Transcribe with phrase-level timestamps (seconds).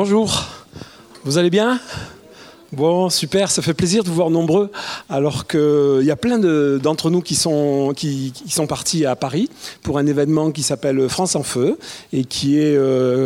[0.00, 0.44] Bonjour,
[1.24, 1.80] vous allez bien?
[2.70, 4.70] Bon, super, ça fait plaisir de vous voir nombreux,
[5.10, 9.50] alors qu'il y a plein d'entre nous qui sont, qui, sont partis à Paris
[9.82, 11.80] pour un événement qui s'appelle France en Feu
[12.12, 12.78] et qui est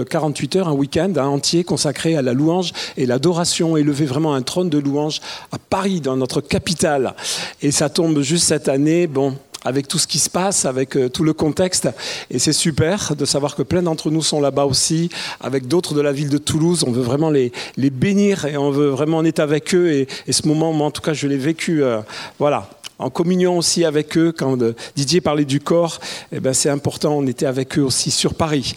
[0.08, 4.40] 48 euh, heures, un week-end entier consacré à la louange et l'adoration, élever vraiment un
[4.40, 5.20] trône de louange
[5.52, 7.14] à Paris, dans notre capitale.
[7.60, 11.08] Et ça tombe juste cette année, bon, avec tout ce qui se passe, avec euh,
[11.08, 11.88] tout le contexte.
[12.30, 15.10] Et c'est super de savoir que plein d'entre nous sont là-bas aussi,
[15.40, 16.84] avec d'autres de la ville de Toulouse.
[16.86, 19.92] On veut vraiment les, les bénir et on veut vraiment en être avec eux.
[19.92, 21.82] Et, ce moment, moi en tout cas, je l'ai vécu.
[21.82, 22.00] Euh,
[22.38, 24.32] voilà en communion aussi avec eux.
[24.36, 25.98] Quand euh, Didier parlait du corps,
[26.30, 28.74] eh ben c'est important, on était avec eux aussi sur Paris.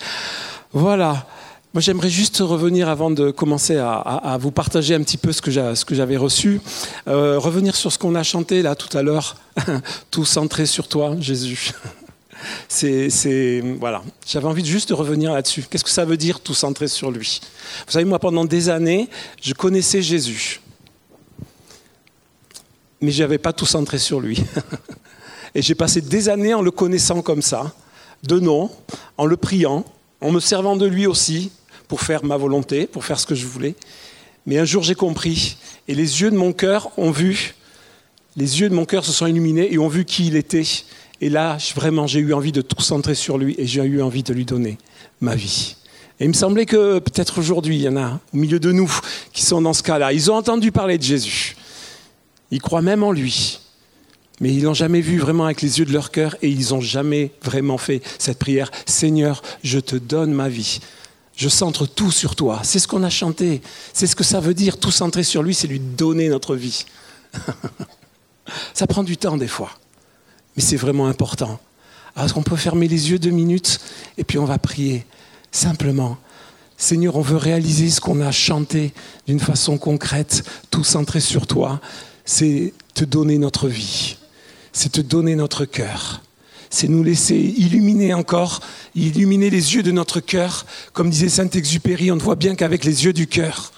[0.74, 1.28] Voilà.
[1.76, 5.94] Moi, j'aimerais juste revenir avant de commencer à, vous partager un petit peu ce que
[5.94, 6.62] j'avais reçu,
[7.10, 9.36] euh, revenir sur ce qu'on a chanté là tout à l'heure,
[10.10, 11.74] tout centré sur toi, Jésus.
[12.70, 15.66] C'est voilà, j'avais envie de juste revenir là-dessus.
[15.70, 17.42] Qu'est-ce que ça veut dire tout centré sur lui?
[17.86, 19.10] Vous savez, moi, pendant des années,
[19.42, 20.62] je connaissais Jésus,
[23.02, 24.42] mais je n'avais pas tout centré sur lui.
[25.54, 27.74] Et j'ai passé des années en le connaissant comme ça,
[28.24, 28.72] de nom,
[29.18, 29.84] en le priant,
[30.22, 31.52] en me servant de lui aussi,
[31.88, 33.76] pour faire ma volonté, pour faire ce que je voulais.
[34.46, 37.56] Mais un jour j'ai compris, et les yeux de mon cœur ont vu,
[38.36, 40.64] les yeux de mon cœur se sont illuminés et ont vu qui il était.
[41.22, 44.24] Et là, vraiment, j'ai eu envie de tout centrer sur lui et j'ai eu envie
[44.24, 44.78] de lui donner
[45.22, 45.78] ma vie.
[46.20, 48.92] Et il me semblait que peut-être aujourd'hui, il y en a au milieu de nous
[49.34, 50.14] qui sont dans ce cas-là.
[50.14, 51.56] Ils ont entendu parler de Jésus.
[52.52, 53.60] Ils croient même en lui.
[54.42, 56.82] Mais ils l'ont jamais vu vraiment avec les yeux de leur cœur et ils n'ont
[56.82, 58.70] jamais vraiment fait cette prière.
[58.86, 60.80] Seigneur, je te donne ma vie.
[61.36, 62.62] Je centre tout sur toi.
[62.64, 63.62] C'est ce qu'on a chanté.
[63.94, 64.78] C'est ce que ça veut dire.
[64.78, 66.86] Tout centrer sur lui, c'est lui donner notre vie.
[68.74, 69.72] ça prend du temps des fois.
[70.56, 71.60] Mais c'est vraiment important.
[72.16, 73.80] Alors qu'on peut fermer les yeux deux minutes
[74.18, 75.06] et puis on va prier
[75.52, 76.18] simplement.
[76.78, 78.94] Seigneur, on veut réaliser ce qu'on a chanté
[79.28, 81.82] d'une façon concrète, tout centré sur toi.
[82.24, 84.18] C'est te donner notre vie.
[84.72, 86.22] C'est te donner notre cœur
[86.76, 88.60] c'est nous laisser illuminer encore,
[88.96, 90.66] illuminer les yeux de notre cœur.
[90.92, 93.72] Comme disait Saint-Exupéry, on ne voit bien qu'avec les yeux du cœur.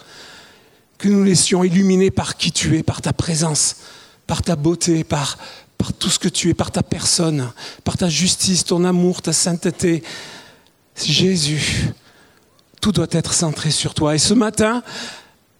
[0.97, 3.77] Que nous laissions illuminer par qui tu es, par ta présence,
[4.25, 5.37] par ta beauté, par,
[5.99, 7.51] tout ce que tu es, par ta personne,
[7.83, 10.01] par ta justice, ton amour, ta sainteté.
[10.95, 11.91] Jésus,
[12.81, 14.15] tout doit être centré sur toi.
[14.15, 14.81] Et ce matin,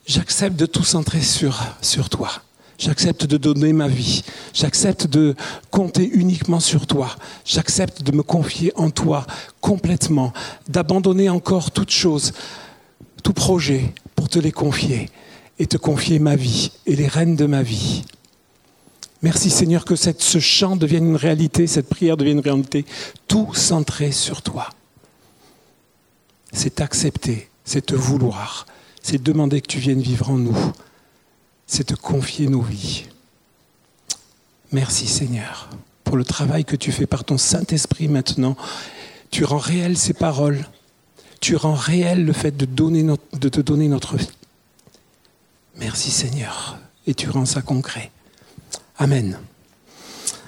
[0.08, 2.42] j'accepte de tout centrer sur toi.
[2.78, 4.24] J'accepte de donner ma vie.
[4.54, 5.36] J'accepte de
[5.72, 7.10] compter uniquement sur toi.
[7.44, 9.26] J'accepte de me confier en toi
[9.62, 10.32] complètement,
[10.68, 12.34] d'abandonner encore toute chose,
[13.24, 15.10] tout projet pour te les confier
[15.58, 18.04] et te confier ma vie et les rênes de ma vie.
[19.24, 22.86] Merci Seigneur que ce chant devienne une réalité, cette prière devienne une réalité,
[23.28, 24.70] tout centré sur toi.
[26.54, 28.68] C'est accepter, c'est te vouloir,
[29.02, 30.72] c'est demander que tu viennes vivre en nous
[31.68, 33.06] c'est te confier nos vies.
[34.72, 35.70] Merci Seigneur
[36.04, 38.56] pour le travail que tu fais par ton Saint-Esprit maintenant.
[39.30, 40.66] Tu rends réel ces paroles.
[41.42, 43.06] Tu rends réel le fait de, donner
[43.40, 44.30] te donner notre vie.
[45.76, 46.80] Merci Seigneur.
[47.06, 48.12] Et tu rends ça concret.
[48.98, 49.38] Amen.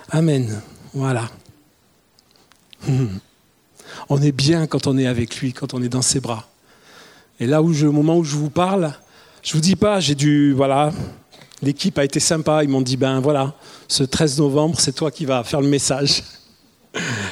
[0.09, 0.61] Amen.
[0.93, 1.29] Voilà.
[2.87, 3.17] Hmm.
[4.07, 6.47] On est bien quand on est avec lui, quand on est dans ses bras.
[7.39, 8.93] Et là où je, au moment où je vous parle,
[9.43, 10.91] je vous dis pas, j'ai dû, voilà,
[11.61, 12.63] l'équipe a été sympa.
[12.63, 13.55] Ils m'ont dit, ben voilà,
[13.87, 16.23] ce 13 novembre, c'est toi qui vas faire le message.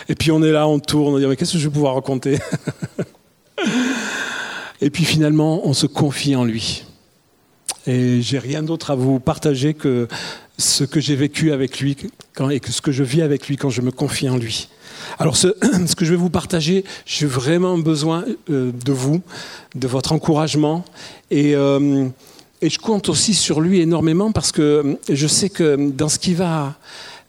[0.10, 1.96] Et puis on est là, on tourne, on dit, mais qu'est-ce que je vais pouvoir
[1.96, 2.38] raconter?
[4.82, 6.84] Et puis finalement, on se confie en lui.
[7.88, 10.08] Et j'ai rien d'autre à vous partager que
[10.58, 11.98] ce que j'ai vécu avec lui
[12.50, 14.70] et que ce que je vis avec lui quand je me confie en lui.
[15.20, 15.48] Alors ce,
[15.96, 19.22] que je vais vous partager, j'ai vraiment besoin euh, de vous,
[19.76, 20.86] de votre encouragement.
[21.32, 22.08] Et, euh,
[22.62, 26.34] et, je compte aussi sur lui énormément parce que je sais que dans ce qui
[26.34, 26.76] va...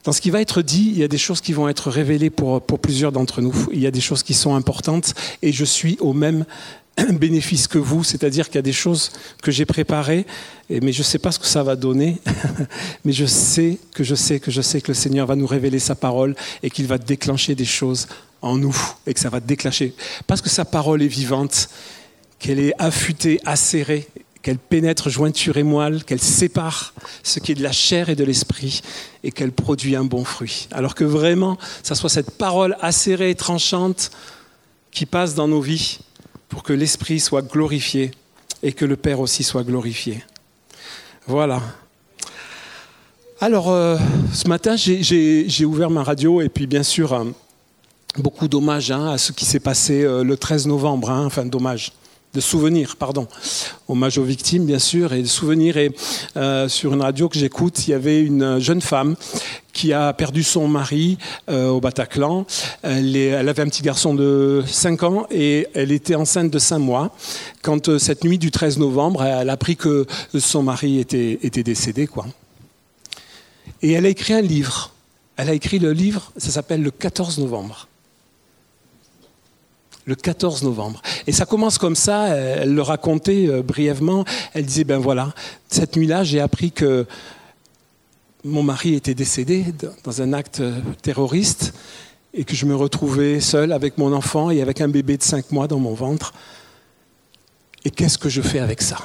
[0.04, 2.30] Dans ce qui va être dit, il y a des choses qui vont être révélées
[2.30, 3.66] pour, pour plusieurs d'entre nous.
[3.72, 6.46] Il y a des choses qui sont importantes et je suis au même
[7.12, 9.11] bénéfice que vous, c'est-à-dire qu'il y a des choses
[9.43, 10.26] que j'ai préparées,
[10.70, 12.19] mais je ne sais pas ce que ça va donner,
[13.05, 15.78] mais je sais que je sais que je sais que le Seigneur va nous révéler
[15.78, 18.06] sa parole et qu'il va déclencher des choses
[18.43, 18.76] en nous
[19.06, 19.94] et que ça va déclencher,
[20.26, 21.69] parce que sa parole est vivante,
[22.38, 24.08] qu'elle est affûtée, acérée,
[24.43, 26.94] qu'elle pénètre jointure et moelle, qu'elle sépare
[27.25, 28.82] ce qui est de la chair et de l'esprit
[29.25, 30.69] et qu'elle produit un bon fruit.
[30.70, 34.11] Alors que vraiment, ça soit cette parole acérée, tranchante,
[34.93, 35.99] qui passe dans nos vies
[36.48, 38.10] pour que l'Esprit soit glorifié
[38.62, 40.22] et que le Père aussi soit glorifié.
[41.26, 41.60] Voilà.
[43.40, 43.96] Alors, euh,
[44.32, 47.24] ce matin, j'ai ouvert ma radio et puis bien sûr, euh,
[48.16, 51.10] beaucoup d'hommages hein, à ce qui s'est passé euh, le 13 novembre.
[51.10, 51.92] Hein, enfin, d'hommages.
[52.34, 53.26] De souvenirs, pardon.
[53.88, 55.76] Hommage aux victimes, bien sûr, et de souvenirs.
[55.76, 55.94] Et
[56.36, 59.16] euh, sur une radio que j'écoute, il y avait une jeune femme
[59.72, 62.44] qui a perdu son mari euh, au Bataclan.
[62.82, 63.16] Elle,
[63.48, 67.14] avait un petit garçon de 5 ans et elle était enceinte de 5 mois.
[67.62, 70.06] Quand euh, cette nuit du 13 novembre, elle a appris que
[70.38, 72.06] son mari était, était décédé.
[72.06, 72.26] Quoi.
[73.82, 74.92] Et elle a écrit un livre.
[75.36, 77.86] Elle a écrit le livre, ça s'appelle Le 14 novembre
[80.08, 81.02] le 14 novembre.
[81.26, 84.25] Et ça commence comme ça, elle le racontait euh, brièvement,
[84.55, 85.34] elle disait, ben voilà,
[85.69, 87.06] cette nuit-là, j'ai appris que
[88.43, 89.66] mon mari était décédé
[90.05, 91.75] dans un acte euh, terroriste
[92.32, 95.52] et que je me retrouvais seule avec mon enfant et avec un bébé de 5
[95.52, 96.32] mois dans mon ventre.
[97.84, 98.96] Et qu'est-ce que je fais avec ça?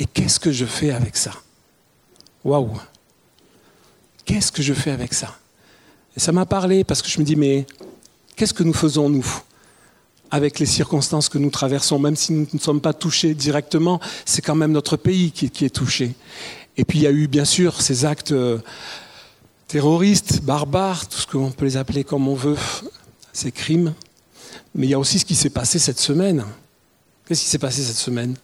[0.00, 1.32] Et qu'est-ce que je fais avec ça?
[2.44, 2.72] Waouh!
[4.24, 5.38] Qu'est-ce que je fais avec ça?
[6.16, 7.64] Et ça m'a parlé parce que je me dis, mais
[8.36, 9.26] Qu'est-ce que nous faisons, nous
[10.30, 14.42] avec les circonstances que nous traversons, même si nous ne sommes pas touchés directement, c'est
[14.42, 16.14] quand même notre pays qui, est touché.
[16.76, 18.58] Et puis il y a eu bien sûr ces actes euh,
[19.68, 22.56] terroristes, barbares, tout ce qu'on peut les appeler comme on veut,
[23.32, 23.94] ces crimes.
[24.74, 26.44] Mais il y a aussi ce qui s'est passé cette semaine.
[27.26, 28.36] Qu'est-ce qui s'est passé cette semaine?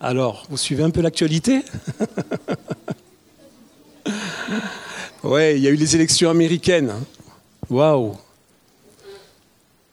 [0.00, 1.64] Alors, vous suivez un peu l'actualité?
[5.24, 6.94] Ouais, il y a eu les élections américaines.
[7.68, 8.16] Waouh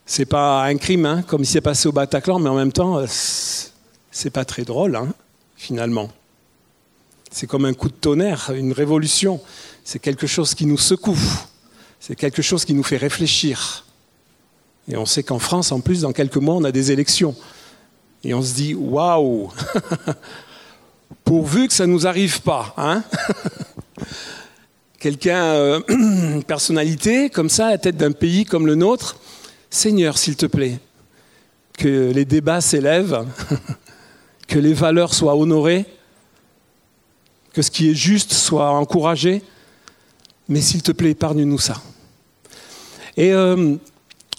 [0.06, 3.00] C'est pas un crime, hein, comme il s'est passé au Bataclan, mais en même temps,
[3.00, 5.08] euh, c'est pas très drôle, hein,
[5.56, 6.12] finalement.
[7.32, 9.42] C'est comme un coup de tonnerre, une révolution.
[9.84, 11.18] C'est quelque chose qui nous secoue.
[12.00, 13.86] C'est quelque chose qui nous fait réfléchir.
[14.88, 17.36] Et on sait qu'en France, en plus, dans quelques mois, on a des élections.
[18.24, 19.52] Et on se dit, waouh
[21.24, 22.76] Pourvu que ça ne nous arrive pas.
[22.78, 23.04] Hein
[25.06, 29.18] quelqu'un, euh, une personnalité comme ça, à la tête d'un pays comme le nôtre,
[29.70, 30.80] Seigneur, s'il te plaît,
[31.78, 33.24] que les débats s'élèvent,
[34.48, 35.86] que les valeurs soient honorées,
[37.54, 39.44] que ce qui est juste soit encouragé,
[40.50, 41.84] mais s'il te plaît, épargne-nous ça.
[43.16, 43.76] Et euh,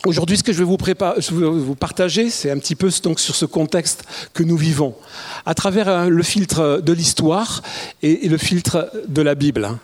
[0.05, 3.21] aujourd'hui, ce que je vais vous, je vais vous partager, c'est un petit peu donc,
[3.21, 4.03] sur ce contexte
[4.35, 4.97] que nous vivons,
[5.45, 7.63] à travers euh, le filtre de l'histoire
[8.03, 9.79] et, et le filtre de la Bible.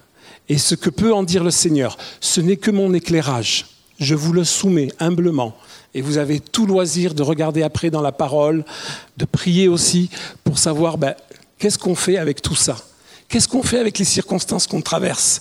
[0.48, 3.66] Et ce que peut en dire le Seigneur, ce n'est que mon éclairage.
[3.98, 5.54] Je vous le soumets humblement.
[5.94, 8.64] Et vous avez tout loisir de regarder après dans la parole,
[9.16, 10.10] de prier aussi
[10.42, 11.14] pour savoir ben,
[11.58, 12.76] qu'est-ce qu'on fait avec tout ça?
[13.28, 15.40] Qu'est-ce qu'on fait avec les circonstances qu'on traverse?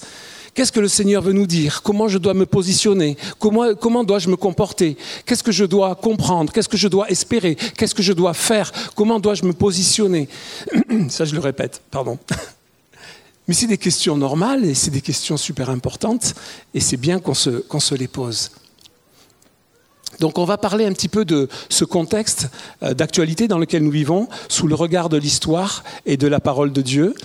[0.53, 1.81] Qu'est-ce que le Seigneur veut nous dire?
[1.81, 3.18] Comment je dois me positionner?
[3.39, 4.98] Comment, comment dois-je me comporter?
[5.25, 6.51] Qu'est-ce que je dois comprendre?
[6.51, 7.56] Qu'est-ce que je dois espérer?
[7.56, 8.71] Qu'est-ce que je dois faire?
[8.95, 10.27] Comment dois-je me positionner?
[11.09, 12.18] Ça, je le répète, pardon.
[13.47, 16.35] Mais c'est des questions normales et c'est des questions super importantes
[16.73, 18.51] et c'est bien qu'on se, les pose.
[20.19, 22.49] Donc on va parler un petit peu de ce contexte
[22.83, 26.71] euh, d'actualité dans lequel nous vivons, sous le regard de l'histoire et de la parole
[26.71, 27.15] de Dieu.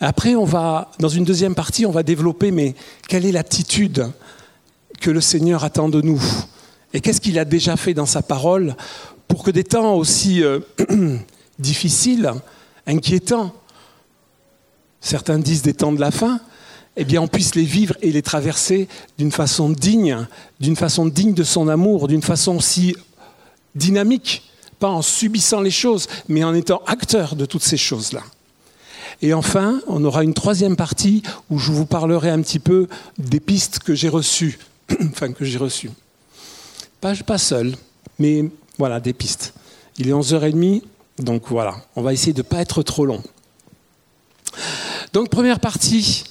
[0.00, 2.74] Après, on va, dans une deuxième partie, on va développer, mais
[3.08, 4.10] quelle est l'attitude
[5.00, 6.22] que le Seigneur attend de nous
[6.92, 8.76] Et qu'est-ce qu'il a déjà fait dans sa parole
[9.28, 10.60] pour que des temps aussi euh,
[11.58, 12.32] difficiles,
[12.86, 13.52] inquiétants,
[15.00, 16.40] certains disent des temps de la fin,
[16.96, 20.26] eh bien on puisse les vivre et les traverser d'une façon digne,
[20.60, 22.96] d'une façon digne de son amour, d'une façon aussi
[23.74, 28.22] dynamique, pas en subissant les choses, mais en étant acteur de toutes ces choses-là.
[29.22, 32.88] Et enfin, on aura une troisième partie où je vous parlerai un petit peu
[33.18, 34.58] des pistes que j'ai reçues,
[35.10, 35.90] enfin que j'ai reçues.
[37.00, 37.76] Pas, pas seul,
[38.18, 38.44] mais
[38.76, 39.54] voilà, des pistes.
[39.98, 40.82] Il est 11h30,
[41.18, 43.22] donc voilà, on va essayer de ne pas être trop long.
[45.12, 46.24] Donc première partie,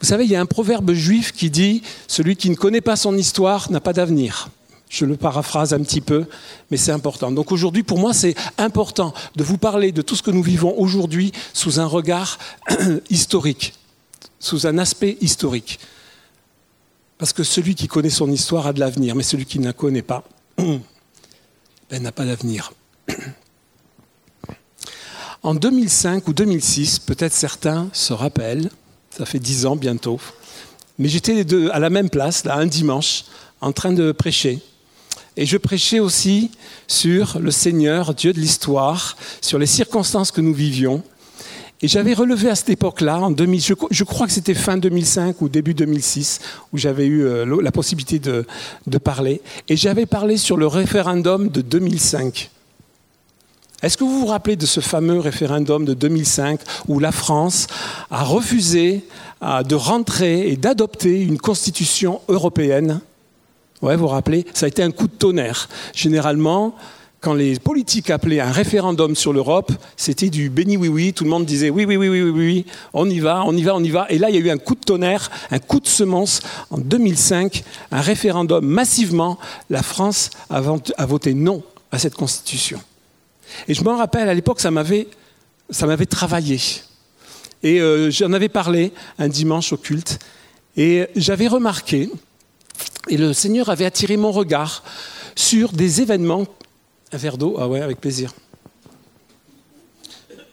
[0.00, 2.96] vous savez, il y a un proverbe juif qui dit Celui qui ne connaît pas
[2.96, 4.48] son histoire n'a pas d'avenir.
[4.88, 6.26] Je le paraphrase un petit peu,
[6.70, 7.32] mais c'est important.
[7.32, 10.78] Donc aujourd'hui, pour moi, c'est important de vous parler de tout ce que nous vivons
[10.78, 12.38] aujourd'hui sous un regard
[13.10, 13.74] historique,
[14.38, 15.80] sous un aspect historique.
[17.18, 19.72] Parce que celui qui connaît son histoire a de l'avenir, mais celui qui ne la
[19.72, 20.22] connaît pas
[20.58, 20.80] ben,
[21.90, 22.72] n'a pas d'avenir.
[25.44, 28.70] En 2005 ou 2006, peut-être certains se rappellent,
[29.10, 30.18] ça fait dix ans bientôt,
[30.98, 33.26] mais j'étais à la même place, là, un dimanche,
[33.60, 34.60] en train de prêcher.
[35.36, 36.50] Et je prêchais aussi
[36.88, 41.02] sur le Seigneur, Dieu de l'histoire, sur les circonstances que nous vivions.
[41.82, 45.74] Et j'avais relevé à cette époque-là, en je, crois que c'était fin 2005 ou début
[45.74, 46.40] 2006,
[46.72, 49.42] où j'avais eu euh, la possibilité de parler.
[49.68, 52.50] Et j'avais parlé sur le référendum de 2005.
[53.84, 57.66] Est-ce que vous vous rappelez de ce fameux référendum de 2005 où la France
[58.10, 59.04] a refusé
[59.42, 63.02] de rentrer et d'adopter une constitution européenne?
[63.82, 64.46] Ouais, vous vous rappelez?
[64.54, 65.68] Ça a été un coup de tonnerre.
[65.94, 66.74] Généralement,
[67.20, 71.12] quand les politiques appelaient un référendum sur l'Europe, c'était du béni oui oui.
[71.12, 73.62] Tout le monde disait oui oui oui oui oui oui, on y va, on y
[73.62, 74.06] va, on y va.
[74.08, 76.78] Et là, il y a eu un coup de tonnerre, un coup de semence en
[76.78, 79.38] 2005, un référendum massivement.
[79.68, 80.62] La France a
[81.04, 81.62] voté non
[81.92, 82.80] à cette constitution.
[83.68, 85.08] Et je me rappelle à l'époque, ça m'avait,
[85.70, 86.60] ça m'avait travaillé.
[87.62, 90.18] Et euh, j'en avais parlé un dimanche au culte.
[90.76, 92.10] Et j'avais remarqué,
[93.08, 94.82] et le Seigneur avait attiré mon regard
[95.36, 96.46] sur des événements.
[97.12, 97.56] Un verre d'eau?
[97.58, 98.32] Ah ouais, avec plaisir.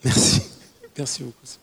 [0.04, 0.42] Merci.
[0.98, 1.61] Merci beaucoup.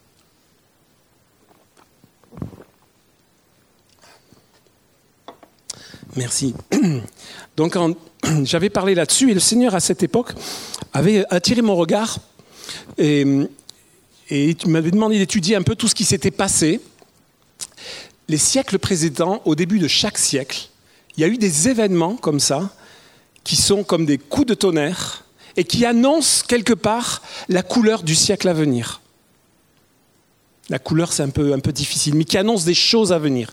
[6.19, 6.53] Merci.
[7.57, 7.79] Donc
[8.43, 10.33] j'avais parlé là-dessus et le Seigneur à cette époque
[10.93, 12.19] avait attiré mon regard
[12.99, 13.25] et,
[14.67, 16.81] m'avais demandé d'étudier un peu tout ce qui s'était passé.
[18.29, 20.69] Les siècles précédents, au début de chaque siècle,
[21.17, 22.71] il y a eu des événements comme ça
[23.45, 25.25] qui sont comme des coups de tonnerre
[25.57, 29.01] et qui annoncent quelque part la couleur du siècle à venir.
[30.69, 33.53] La couleur, c'est un peu, un peu difficile, mais qui annoncent des choses à venir.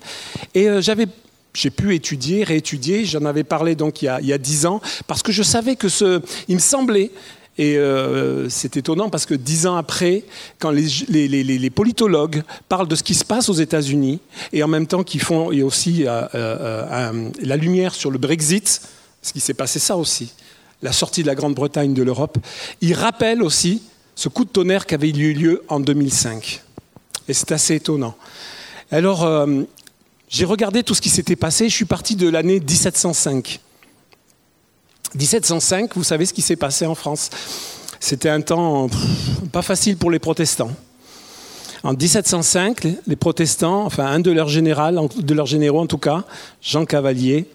[0.54, 1.08] Et euh, j'avais
[1.56, 3.06] j'ai pu étudier, réétudier.
[3.06, 6.22] J'en avais parlé donc il y a dix ans parce que je savais que ce,
[6.48, 7.12] il me semblait
[7.58, 10.24] et euh, c'est étonnant parce que dix ans après,
[10.60, 14.20] quand les, politologues parlent de ce qui se passe aux États-Unis,
[14.52, 18.82] et en même temps qu'ils font aussi euh, euh, la lumière sur le Brexit,
[19.22, 20.34] ce qui s'est passé ça aussi,
[20.82, 22.38] la sortie de la Grande-Bretagne de l'Europe,
[22.82, 23.82] ils rappellent aussi
[24.16, 26.62] ce coup de tonnerre qui avait eu lieu en 2005.
[27.30, 28.16] Et c'est assez étonnant.
[28.92, 29.26] Alors,
[30.30, 31.70] j'ai regardé tout ce qui s'était passé.
[31.70, 33.60] Je suis parti de l'année 1705.
[35.16, 37.30] 1705, vous savez ce qui s'est passé en France.
[38.00, 38.90] C'était un temps
[39.52, 40.72] pas facile pour les protestants.
[41.84, 46.24] En 1705, les protestants, enfin un de leurs, généraux en tout cas,
[46.62, 47.48] Jean Cavalier,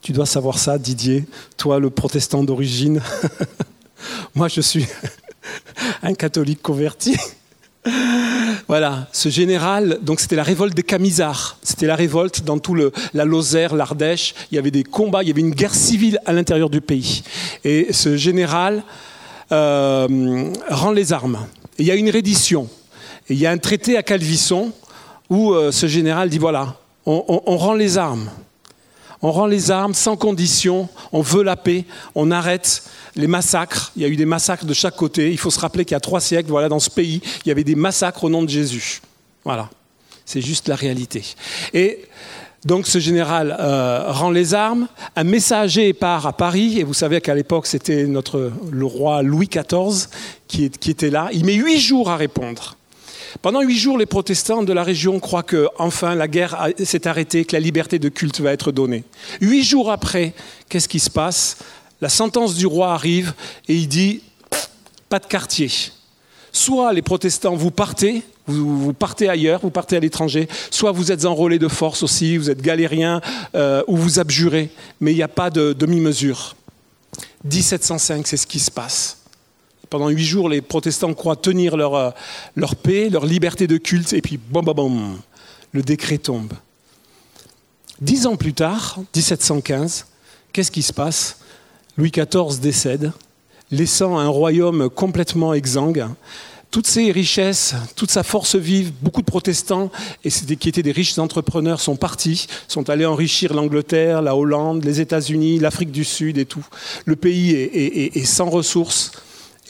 [0.00, 1.26] tu dois savoir ça, Didier,
[1.56, 3.02] toi le protestant d'origine.
[4.34, 4.86] Moi je suis
[6.02, 7.16] un catholique converti.
[8.66, 11.58] Voilà, ce général, donc c'était la révolte des Camisards.
[11.62, 14.34] C'était la révolte dans tout le, la Lozère, l'Ardèche.
[14.50, 17.22] Il y avait des combats, il y avait une guerre civile à l'intérieur du pays.
[17.64, 18.82] Et ce général
[19.52, 21.46] euh, rend les armes.
[21.78, 22.68] Il y a une reddition.
[23.28, 24.72] Il y a un traité à Calvisson
[25.28, 26.76] où euh, ce général dit voilà,
[27.06, 28.30] on rend les armes.
[29.24, 32.82] On rend les armes sans condition, on veut la paix, on arrête
[33.16, 33.90] les massacres.
[33.96, 35.30] Il y a eu des massacres de chaque côté.
[35.30, 37.50] Il faut se rappeler qu'il y a trois siècles, voilà, dans ce pays, il y
[37.50, 39.00] avait des massacres au nom de Jésus.
[39.42, 39.70] Voilà,
[40.26, 41.24] c'est juste la réalité.
[41.72, 42.04] Et
[42.66, 47.22] donc ce général euh, rend les armes, un messager part à Paris, et vous savez
[47.22, 50.06] qu'à l'époque c'était notre le roi Louis XIV
[50.48, 51.30] qui, qui était là.
[51.32, 52.76] Il met huit jours à répondre.
[53.42, 57.44] Pendant huit jours, les protestants de la région croient que enfin la guerre s'est arrêtée,
[57.44, 59.04] que la liberté de culte va être donnée.
[59.40, 60.34] Huit jours après,
[60.68, 61.58] qu'est-ce qui se passe?
[62.00, 63.34] La sentence du roi arrive
[63.68, 64.22] et il dit
[65.08, 65.70] pas de quartier.
[66.52, 71.24] Soit les protestants, vous partez, vous, partez ailleurs, vous partez à l'étranger, soit vous êtes
[71.24, 73.20] enrôlés de force aussi, vous êtes galériens
[73.54, 76.54] euh, ou vous abjurez, mais il n'y a pas de demi-mesure.
[77.44, 79.23] 1705, c'est ce qui se passe.
[79.94, 82.10] Pendant huit jours, les protestants croient tenir leur, euh,
[82.56, 85.18] leur paix, leur liberté de culte, et puis bam, bam, bam,
[85.70, 86.52] le décret tombe.
[88.00, 90.06] Dix ans plus tard, 1715,
[90.52, 91.38] qu'est-ce qui se passe?
[91.96, 93.12] Louis XIV décède,
[93.70, 96.04] laissant un royaume complètement exsangue.
[96.72, 99.92] Toutes ses richesses, toute sa force vive, beaucoup de protestants
[100.24, 105.00] et qui étaient des riches entrepreneurs sont partis, sont allés enrichir l'Angleterre, la Hollande, les
[105.00, 106.66] États-Unis, l'Afrique du Sud et tout.
[107.04, 109.12] Le pays est, sans ressources.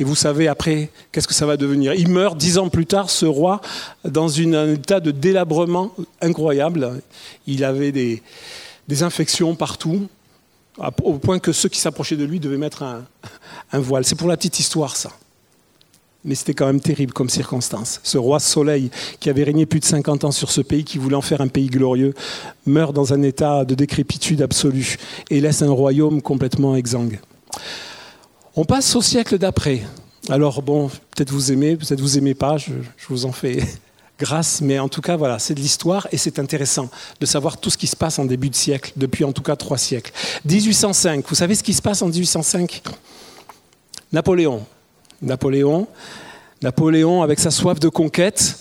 [0.00, 3.10] Et vous savez après, qu'est-ce que ça va devenir Il meurt dix ans plus tard,
[3.10, 3.60] ce roi,
[4.04, 7.00] dans un état de délabrement incroyable.
[7.46, 8.22] Il avait des
[9.02, 10.08] infections partout
[11.02, 13.04] au point que ceux qui s'approchaient de lui devaient mettre un,
[13.78, 14.04] voile.
[14.04, 15.10] C'est pour la petite histoire, ça.
[16.24, 18.00] Mais c'était quand même terrible comme circonstance.
[18.02, 21.16] Ce roi Soleil, qui avait régné plus de 50 ans sur ce pays, qui voulait
[21.16, 22.14] en faire un pays glorieux,
[22.66, 24.96] meurt dans un état de décrépitude absolue
[25.30, 27.20] et laisse un royaume complètement exsangue.
[28.56, 29.82] On passe au siècle d'après.
[30.28, 32.72] Alors bon, peut-être vous aimez, peut-être vous aimez pas, je
[33.08, 33.58] vous en fais
[34.18, 36.88] grâce, mais en tout cas, voilà, c'est de l'histoire et c'est intéressant
[37.20, 39.56] de savoir tout ce qui se passe en début de siècle, depuis en tout cas
[39.56, 40.12] trois siècles.
[40.44, 42.82] 1805, vous savez ce qui se passe en 1805
[44.12, 44.64] Napoléon.
[45.20, 45.88] Napoléon,
[46.62, 48.60] Napoléon avec sa soif de conquête,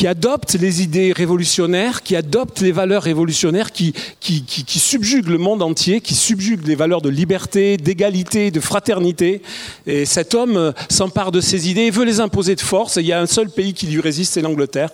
[0.00, 5.36] qui adopte les idées révolutionnaires, qui adopte les valeurs révolutionnaires, qui, qui, qui, subjugue le
[5.36, 9.42] monde entier, qui subjugue les valeurs de liberté, d'égalité, de fraternité.
[9.86, 12.96] Et cet homme euh, s'empare de ces idées et veut les imposer de force.
[12.96, 14.88] Et il y a un seul pays qui lui résiste, c'est l'Angleterre.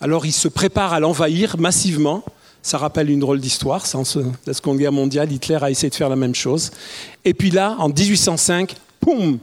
[0.00, 2.24] Alors il se prépare à l'envahir massivement.
[2.62, 3.84] Ça rappelle une drôle d'histoire.
[4.46, 6.70] La Seconde Guerre mondiale, Hitler a essayé de faire la même chose.
[7.26, 9.38] Et puis là, en 1805, poum,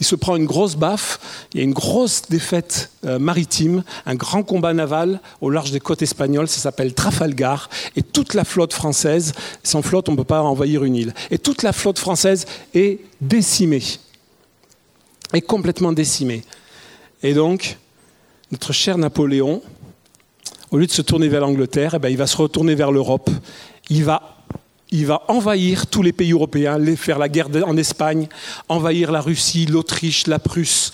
[0.00, 1.20] il se prend une grosse baffe,
[1.52, 5.80] il y a une grosse défaite euh, maritime, un grand combat naval au large des
[5.80, 10.24] côtes espagnoles, ça s'appelle Trafalgar, et toute la flotte française, sans flotte on ne peut
[10.24, 13.82] pas envahir une île, et toute la flotte française est décimée,
[15.34, 16.42] est complètement décimée.
[17.22, 17.76] Et donc,
[18.50, 19.62] notre cher Napoléon,
[20.70, 23.28] au lieu de se tourner vers l'Angleterre, eh ben, il va se retourner vers l'Europe,
[23.90, 24.39] il va
[24.90, 28.28] il va envahir tous les pays européens, faire la guerre en Espagne,
[28.68, 30.92] envahir la Russie, l'Autriche, la Prusse.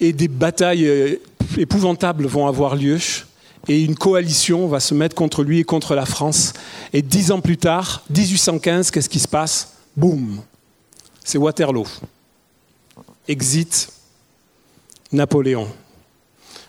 [0.00, 1.20] Et des batailles euh,
[1.56, 2.98] épouvantables vont avoir lieu.
[3.66, 6.52] Et une coalition va se mettre contre lui et contre la France.
[6.92, 9.72] Et dix ans plus tard, 1815, qu'est-ce qui se passe?
[9.96, 10.40] Boum
[11.24, 11.86] C'est Waterloo.
[13.26, 13.92] Exit
[15.10, 15.68] Napoléon.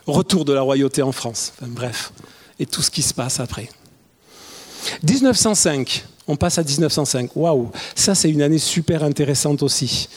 [0.08, 1.54] Retour de la royauté en France.
[1.62, 2.12] bref.
[2.58, 3.70] Et tout ce qui se passe après.
[5.04, 7.36] 1905, on passe à 1905.
[7.36, 10.10] Waouh, ça c'est une année super intéressante aussi.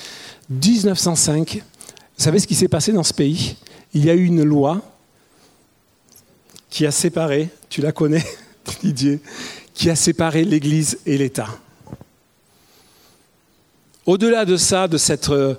[0.50, 1.62] 1905,
[2.18, 3.56] vous savez ce qui s'est passé dans ce pays?
[3.94, 4.80] Il y a eu une loi
[6.70, 8.24] qui a séparé, tu la connais
[8.82, 9.20] Didier,
[9.74, 11.48] qui a séparé l'Église et l'État.
[14.06, 15.28] Au-delà de ça, de cette...
[15.28, 15.54] Euh,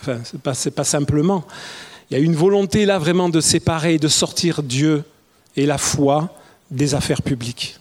[0.00, 1.44] enfin, c'est pas, pas simplement.
[2.10, 5.04] Il y a une volonté là vraiment de séparer, de sortir Dieu
[5.56, 6.34] et la foi
[6.70, 7.78] des affaires publiques.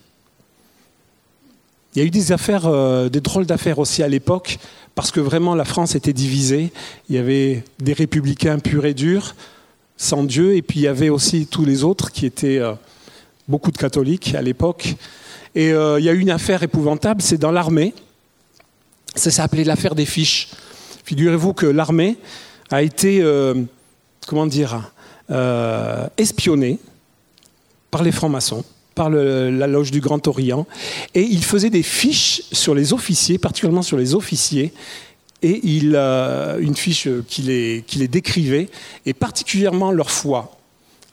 [1.97, 4.59] Il y a eu des affaires, euh, des drôles d'affaires aussi à l'époque,
[4.93, 6.71] parce que vraiment la France était divisée.
[7.09, 9.35] Il y avait des républicains purs et durs,
[9.97, 12.73] sans Dieu, et puis il y avait aussi tous les autres qui étaient euh,
[13.47, 14.95] beaucoup de catholiques à l'époque.
[15.55, 17.95] Et euh, il y a eu une affaire épouvantable, c'est dans l'armée.
[19.15, 20.49] Ça s'appelait l'affaire des fiches.
[21.03, 22.17] Figurez-vous que l'armée
[22.69, 23.23] a été,
[24.27, 24.91] comment dire,
[26.17, 26.77] espionnée
[27.89, 28.63] par les francs-maçons
[28.97, 30.65] par la loge du Grand Orient,
[31.13, 34.73] et il faisait des fiches sur les officiers, particulièrement sur les officiers,
[35.43, 38.69] et il, euh, une fiche qui les, qui les décrivait,
[39.05, 40.57] et particulièrement leur foi.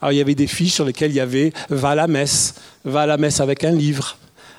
[0.01, 2.55] Alors il y avait des fiches sur lesquelles il y avait va à la messe,
[2.83, 4.17] va à la messe avec un livre,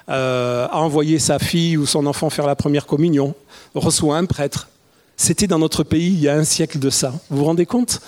[0.08, 3.34] euh, a envoyé sa fille ou son enfant faire la première communion,
[3.74, 4.68] reçoit un prêtre.
[5.16, 7.12] C'était dans notre pays il y a un siècle de ça.
[7.28, 8.00] Vous vous rendez compte?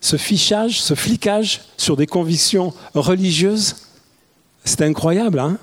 [0.00, 3.76] Ce fichage, ce flicage sur des convictions religieuses,
[4.64, 5.58] c'est incroyable, hein?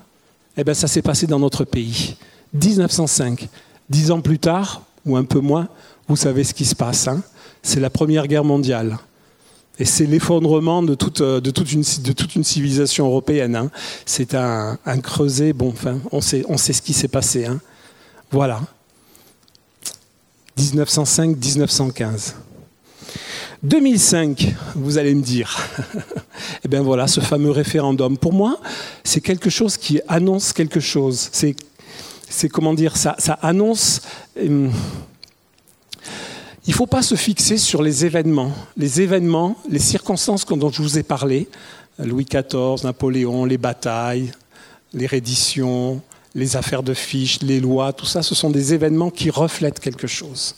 [0.58, 2.16] Eh bien, ça s'est passé dans notre pays.
[2.54, 3.48] 1905.
[3.90, 5.68] Dix ans plus tard, ou un peu moins,
[6.08, 7.08] vous savez ce qui se passe.
[7.08, 7.22] Hein?
[7.64, 8.98] C'est la Première Guerre mondiale.
[9.80, 13.56] Et c'est l'effondrement de toute, toute, une, civilisation européenne.
[13.56, 13.72] Hein.
[14.06, 15.54] C'est un, creuset.
[15.54, 17.46] Bon, enfin, on sait, on sait ce qui s'est passé.
[17.46, 17.60] Hein.
[18.30, 18.62] Voilà.
[20.60, 22.34] 1905-1915.
[23.64, 25.56] 2005, vous allez me dire.
[26.66, 28.18] eh bien voilà, ce fameux référendum.
[28.18, 28.60] Pour moi,
[29.04, 31.30] c'est quelque chose qui annonce quelque chose.
[31.32, 34.02] C'est, comment dire, ça, annonce.
[34.40, 34.72] Hum,
[36.68, 38.52] il ne faut pas se fixer sur les événements.
[38.78, 41.48] Les événements, les circonstances dont je vous ai parlé,
[42.00, 44.32] Louis XIV, Napoléon, les batailles,
[44.94, 46.02] les redditions,
[46.36, 50.08] les affaires de fiches, les lois, tout ça, ce sont des événements qui reflètent quelque
[50.08, 50.56] chose.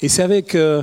[0.00, 0.82] Et c'est avec euh,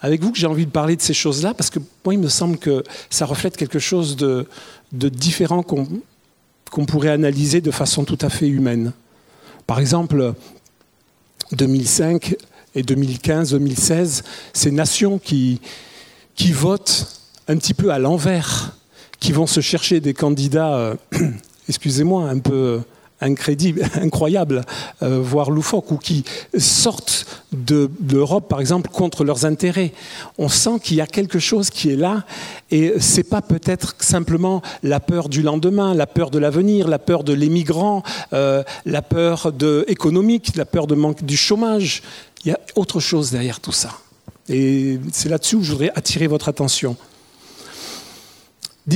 [0.00, 2.28] avec vous que j'ai envie de parler de ces choses-là, parce que moi, il me
[2.28, 4.46] semble que ça reflète quelque chose de,
[4.92, 8.92] différent qu'on pourrait analyser de façon tout à fait humaine.
[9.66, 10.34] Par exemple,
[11.52, 12.36] 2005
[12.74, 15.60] et 2015, 2016, ces nations qui,
[16.34, 17.06] qui votent
[17.48, 18.76] un petit peu à l'envers,
[19.18, 20.94] qui vont se chercher des candidats, euh,
[21.68, 22.80] excusez-moi, un peu
[23.20, 24.64] incroyable, incroyables,
[25.02, 26.24] euh, voire loufoques, ou qui
[26.56, 29.92] sortent de, l'Europe, par exemple, contre leurs intérêts.
[30.38, 32.24] On sent qu'il y a quelque chose qui est là,
[32.70, 37.24] et c'est pas peut-être simplement la peur du lendemain, la peur de l'avenir, la peur
[37.24, 38.02] de l'émigrant,
[38.32, 42.02] euh, la peur de, économique, la peur de manque du chômage.
[42.44, 43.90] Il y a autre chose derrière tout ça.
[44.48, 46.96] Et c'est là-dessus où je voudrais attirer votre attention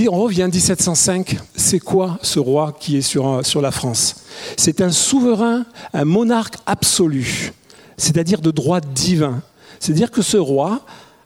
[0.09, 4.24] on revient 1705, c'est quoi ce roi qui est sur, sur la France?
[4.57, 7.52] C'est un souverain, un monarque absolu,
[7.96, 9.42] c'est-à-dire de droit divin.
[9.81, 10.81] C'est-à-dire que ce roi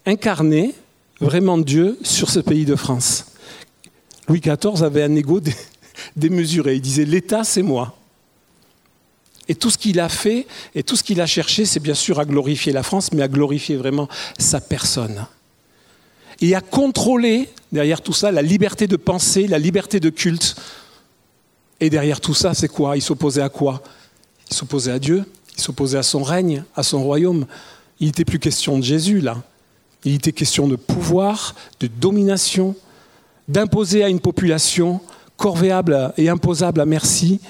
[0.04, 0.74] incarnait
[1.20, 3.26] vraiment Dieu sur ce pays de France.
[4.28, 5.40] Louis XIV avait un ego
[6.16, 6.74] démesuré.
[6.74, 7.96] Il disait L'État, c'est moi.
[9.48, 12.18] Et tout ce qu'il a fait et tout ce qu'il a cherché, c'est bien sûr
[12.18, 15.24] à glorifier la France, mais à glorifier vraiment sa personne
[16.40, 20.56] et à contrôler derrière tout ça la liberté de penser, la liberté de culte.
[21.80, 22.96] Et derrière tout ça, c'est quoi?
[22.96, 23.82] Il s'opposait à quoi?
[24.50, 25.24] Il s'opposait à Dieu,
[25.56, 27.46] il s'opposait à son règne, à son royaume.
[28.00, 29.42] Il n'était plus question de Jésus là.
[30.04, 32.76] Il était question de pouvoir, de domination,
[33.48, 35.00] d'imposer à une population
[35.36, 37.40] corvéable et imposable à merci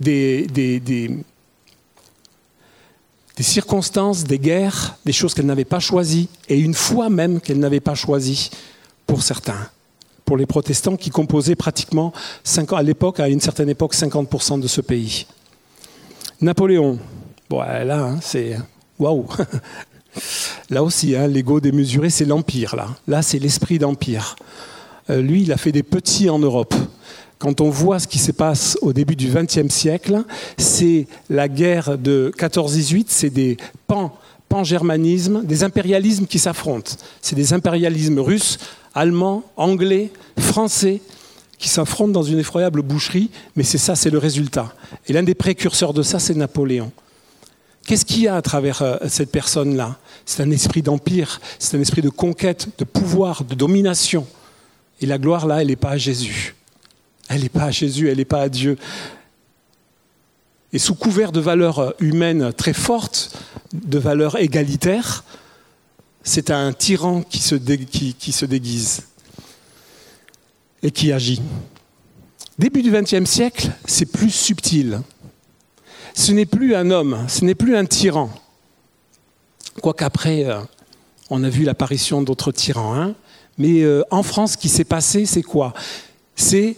[0.00, 1.10] des, des,
[3.42, 7.80] circonstances, des guerres, des choses qu'elle n'avait pas choisies, et une foi même qu'elle n'avait
[7.80, 8.50] pas choisie
[9.06, 9.68] pour certains,
[10.24, 12.12] pour les protestants qui composaient pratiquement,
[12.72, 15.26] à l'époque, à une certaine époque, 50% de ce pays.
[16.40, 16.98] Napoléon,
[17.50, 18.56] bon, là, hein, c'est
[18.98, 19.26] waouh
[20.70, 22.76] Là aussi, hein, l'ego démesuré, c'est l'empire.
[22.76, 24.36] Là, là c'est l'esprit d'empire.
[25.10, 26.74] Euh, lui, il a fait des petits en Europe.
[27.44, 30.24] Quand on voit ce qui se passe au début du XXe siècle,
[30.56, 34.16] c'est la guerre de 14-18, c'est des pan,
[34.48, 36.92] pan-germanismes, des impérialismes qui s'affrontent.
[37.20, 38.56] C'est des impérialismes russes,
[38.94, 41.02] allemands, anglais, français,
[41.58, 44.72] qui s'affrontent dans une effroyable boucherie, mais c'est ça, c'est le résultat.
[45.06, 46.92] Et l'un des précurseurs de ça, c'est Napoléon.
[47.86, 49.98] Qu'est-ce qu'il y a à travers euh, cette personne-là?
[50.24, 54.26] C'est un esprit d'empire, c'est un esprit de conquête, de pouvoir, de domination.
[55.02, 56.54] Et la gloire, là, elle n'est pas à Jésus.
[57.28, 58.76] Elle n'est pas à Jésus, elle n'est pas à Dieu.
[60.72, 63.36] Et sous couvert de valeurs humaines très fortes,
[63.72, 65.24] de valeurs égalitaires,
[66.22, 69.02] c'est un tyran qui se, déguise
[70.82, 71.40] et qui agit.
[72.58, 75.00] Début du XXe siècle, c'est plus subtil
[76.14, 78.30] ce n'est plus un homme, ce n'est plus un tyran.
[79.82, 80.60] Quoiqu'après, euh,
[81.28, 82.94] on a vu l'apparition d'autres tyrans.
[82.94, 83.14] Hein.
[83.58, 85.74] Mais euh, en France, ce qui s'est passé, c'est quoi?
[86.36, 86.76] C'est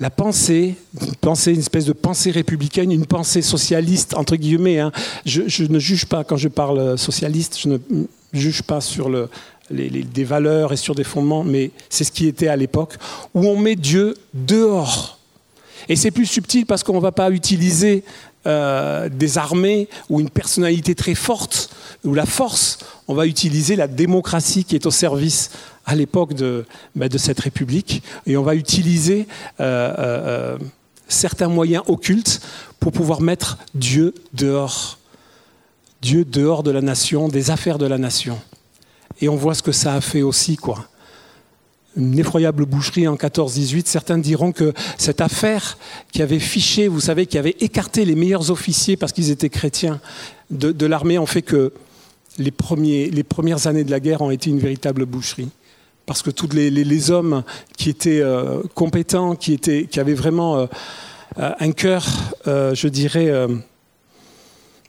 [0.00, 4.78] la pensée, une pensée, une espèce de pensée républicaine, une pensée socialiste, entre guillemets.
[4.78, 4.92] Hein.
[5.26, 7.78] Je, ne juge pas, quand je parle socialiste, je ne
[8.32, 9.28] juge pas sur le,
[9.70, 12.94] des valeurs et sur des fondements, mais c'est ce qui était à l'époque,
[13.34, 15.18] où on met Dieu dehors.
[15.88, 18.04] Et c'est plus subtil parce qu'on ne va pas utiliser
[18.46, 21.70] euh, des armées ou une personnalité très forte
[22.04, 25.50] ou la force, on va utiliser la démocratie qui est au service
[25.88, 29.26] à l'époque de, bah, de, cette République et on va utiliser
[29.58, 30.58] euh, euh,
[31.08, 32.40] certains moyens occultes
[32.78, 34.98] pour pouvoir mettre Dieu dehors.
[36.02, 38.38] Dieu dehors de la nation, des affaires de la nation.
[39.22, 40.88] Et on voit ce que ça a fait aussi, quoi
[41.96, 43.86] une effroyable boucherie en 14-18.
[43.86, 45.78] Certains diront que cette affaire
[46.12, 50.00] qui avait fiché, vous savez, qui avait écarté les meilleurs officiers parce qu'ils étaient chrétiens
[50.50, 51.72] de, l'armée, ont fait que
[52.38, 55.48] les, premiers, les premières années de la guerre ont été une véritable boucherie.
[56.08, 57.44] Parce que tous les, hommes
[57.76, 60.66] qui étaient euh, compétents, qui, étaient, qui avaient vraiment euh,
[61.38, 62.06] euh, un cœur,
[62.46, 63.30] je dirais,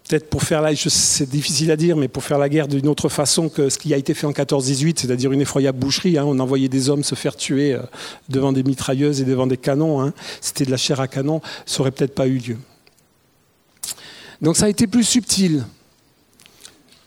[0.07, 3.09] peut-être pour faire la, c'est difficile à dire, mais pour faire la guerre d'une autre
[3.09, 6.17] façon que ce qui a été fait en 14-18, c'est-à-dire une effroyable boucherie.
[6.17, 6.23] Hein.
[6.25, 7.77] on envoyait des hommes se faire tuer
[8.29, 10.01] devant des mitrailleuses et devant des canons.
[10.01, 10.13] Hein.
[10.39, 12.57] C'était de la chair à canon, ça aurait peut-être pas eu lieu.
[14.41, 15.65] Donc ça a été plus subtil,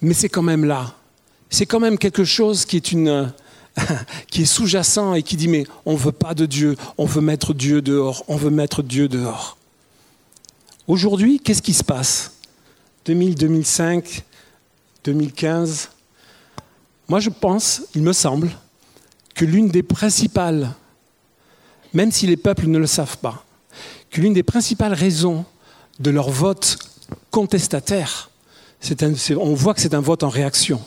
[0.02, 0.96] mais c'est quand même là.
[1.48, 3.32] C'est quand même quelque chose qui est une
[4.30, 7.54] qui est sous-jacent et qui dit mais on veut pas de Dieu, on veut mettre
[7.54, 9.56] Dieu dehors, on veut mettre Dieu dehors.
[10.86, 12.32] Aujourd'hui, qu'est-ce qui se passe?
[13.04, 14.24] 2000, 2005,
[15.04, 15.90] 2015,
[17.08, 18.50] moi je pense, il me semble,
[19.34, 20.72] que l'une des principales,
[21.92, 23.44] même si les peuples ne le savent pas,
[24.10, 25.44] que l'une des principales raisons
[25.98, 26.78] de leur vote
[27.30, 28.30] contestataire,
[29.36, 30.80] on voit que c'est un vote en réaction.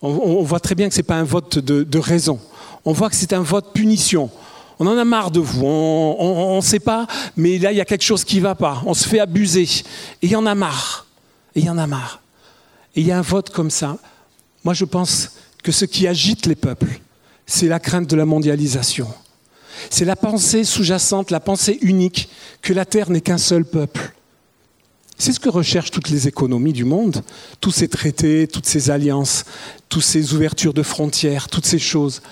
[0.00, 2.38] On, voit très bien que ce n'est pas un vote de, raison.
[2.84, 4.30] On voit que c'est un vote punition
[4.80, 7.84] on en a marre de vous, on ne sait pas, mais là, il y a
[7.84, 10.54] quelque chose qui ne va pas, on se fait abuser, et il y en a
[10.54, 11.06] marre.
[11.56, 12.20] Et il y en a marre.
[12.94, 13.98] Et il y a un vote comme ça.
[14.62, 15.32] Moi, je pense
[15.64, 17.00] que ce qui agite les peuples,
[17.44, 19.08] c'est la crainte de la mondialisation.
[19.90, 22.28] C'est la pensée sous-jacente, la pensée unique,
[22.62, 24.12] que la Terre n'est qu'un seul peuple.
[25.18, 27.22] C'est ce que recherchent toutes les économies du monde,
[27.60, 29.44] tous ces traités, toutes ces alliances,
[29.88, 32.22] toutes ces ouvertures de frontières, toutes ces choses.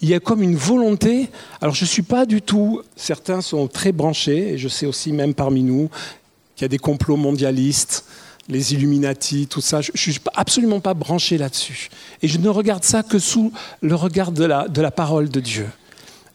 [0.00, 3.68] Il y a comme une volonté, alors je ne suis pas du tout, certains sont
[3.68, 5.88] très branchés, et je sais aussi même parmi nous
[6.56, 8.04] qu'il y a des complots mondialistes,
[8.48, 9.80] les Illuminati, tout ça.
[9.80, 11.90] Je ne suis absolument pas branché là-dessus.
[12.22, 15.38] Et je ne regarde ça que sous le regard de la, de la parole de
[15.38, 15.68] Dieu.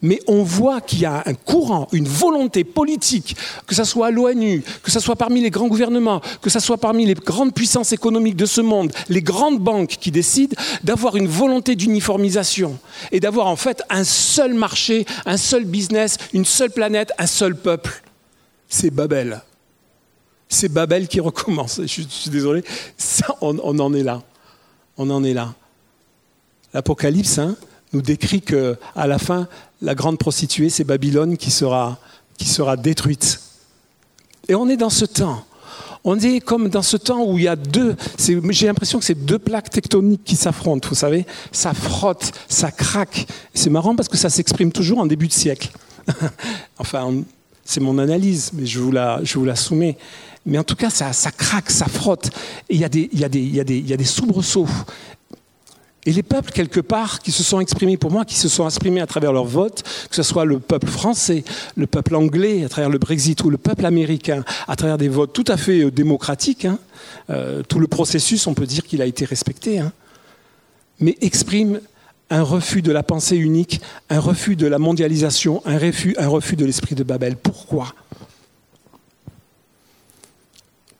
[0.02, 4.12] Mais on voit qu'il y a un courant, une volonté politique, que ce soit à
[4.12, 7.94] l'ONU, que ce soit parmi les grands gouvernements, que ce soit parmi les grandes puissances
[7.94, 12.78] économiques de ce monde, les grandes banques qui décident d'avoir une volonté d'uniformisation
[13.12, 17.56] et d'avoir en fait un seul marché, un seul business, une seule planète, un seul
[17.56, 18.04] peuple.
[18.70, 19.42] C'est Babel.
[20.50, 21.82] C'est Babel qui recommence.
[21.82, 22.64] Je, suis désolé,
[23.42, 24.22] on, en est là.
[24.98, 25.54] On en est là.
[26.74, 27.56] L'Apocalypse hein,
[27.94, 29.48] nous décrit que à la fin,
[29.82, 31.98] la grande prostituée, c'est Babylone qui sera,
[32.38, 33.40] qui sera détruite.
[34.48, 35.46] Et on est dans ce temps.
[36.04, 39.26] On est comme dans ce temps où il y a deux, j'ai l'impression que c'est
[39.26, 43.28] deux plaques tectoniques qui s'affrontent, vous savez, ça frotte, ça craque.
[43.54, 45.72] C'est marrant parce que ça s'exprime toujours en début de siècle.
[46.78, 47.14] enfin,
[47.66, 49.98] c'est mon analyse, mais je vous la, je vous la soumets.
[50.46, 52.30] Mais en tout cas, ça, ça craque, ça frotte.
[52.70, 54.68] Et il y, a des, des, des, il y a des soubresauts.
[56.08, 59.02] Et les peuples, quelque part, qui se sont exprimés pour moi, qui se sont exprimés
[59.02, 61.44] à travers leur vote, que ce soit le peuple français,
[61.76, 65.34] le peuple anglais, à travers le Brexit, ou le peuple américain, à travers des votes
[65.34, 66.80] tout à fait euh, démocratiques, hein,
[67.30, 69.92] euh, tout le processus, on peut dire qu'il a été respecté, hein,
[71.02, 71.82] mais expriment
[72.30, 76.96] un refus de la pensée unique, un refus de la mondialisation, un refus de l'esprit
[76.96, 77.36] de Babel.
[77.36, 77.94] Pourquoi?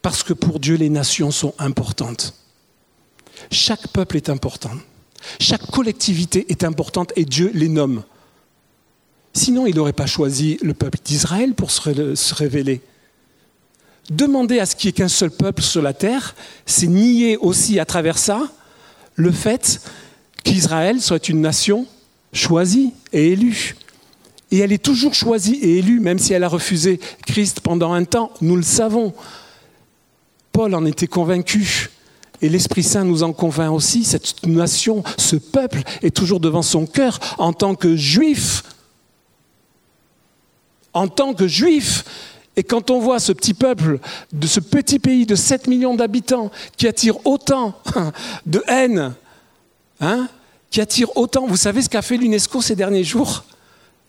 [0.02, 2.34] Parce que pour Dieu, les nations sont importantes.
[3.52, 4.72] Chaque peuple est important.
[5.40, 8.04] Chaque collectivité est importante et Dieu les nomme.
[9.34, 12.82] Sinon, il n'aurait pas choisi le peuple d'Israël pour se révéler.
[14.10, 17.80] Demander à ce qu'il n'y ait qu'un seul peuple sur la terre, c'est nier aussi
[17.80, 18.48] à travers ça
[19.16, 19.82] le fait
[20.44, 21.86] qu'Israël soit une nation
[22.32, 23.76] choisie et élue.
[24.52, 28.06] Et elle est toujours choisie et élue, même si elle a refusé Christ pendant un
[28.06, 29.14] temps, nous le savons.
[30.54, 31.90] Paul en était convaincu.
[32.42, 36.86] Et l'Esprit Saint nous en convainc aussi, cette nation, ce peuple est toujours devant son
[36.86, 38.64] cœur en tant que juif.
[40.94, 42.04] En tant que juif.
[42.56, 44.00] Et quand on voit ce petit peuple
[44.34, 47.80] de ce petit pays de 7 millions d'habitants qui attire autant
[48.46, 49.14] de haine,
[50.00, 50.28] hein,
[50.70, 53.44] qui attire autant, vous savez ce qu'a fait l'UNESCO ces derniers jours?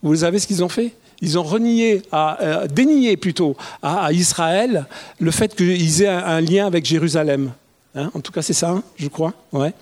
[0.03, 0.95] Vous savez ce qu'ils ont fait?
[1.21, 4.87] Ils ont renié, euh, dénié plutôt à, Israël
[5.19, 7.53] le fait qu'ils aient un lien avec Jérusalem.
[7.95, 9.33] Hein, en tout cas, c'est ça, je crois.
[9.53, 9.73] Ouais.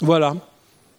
[0.00, 0.34] Voilà.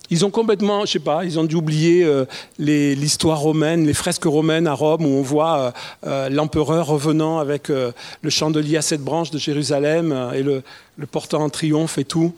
[0.09, 2.25] Ils ont complètement, je sais pas, ils ont dû oublier euh,
[2.59, 5.71] l'histoire romaine, les fresques romaines à Rome où on voit euh,
[6.05, 10.61] euh, l'empereur revenant avec le chandelier à sept branches de Jérusalem et le,
[10.97, 12.33] le, portant en triomphe et tout.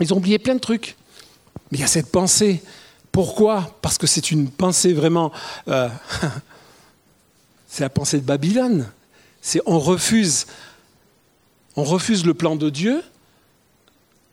[0.00, 0.96] Ils ont oublié plein de trucs.
[1.70, 2.62] Mais il y a cette pensée.
[3.12, 3.76] Pourquoi?
[3.82, 5.32] Parce que c'est une pensée vraiment.
[7.66, 8.88] c'est la pensée de Babylone.
[9.42, 10.46] C'est on refuse
[11.76, 13.02] on refuse le plan de Dieu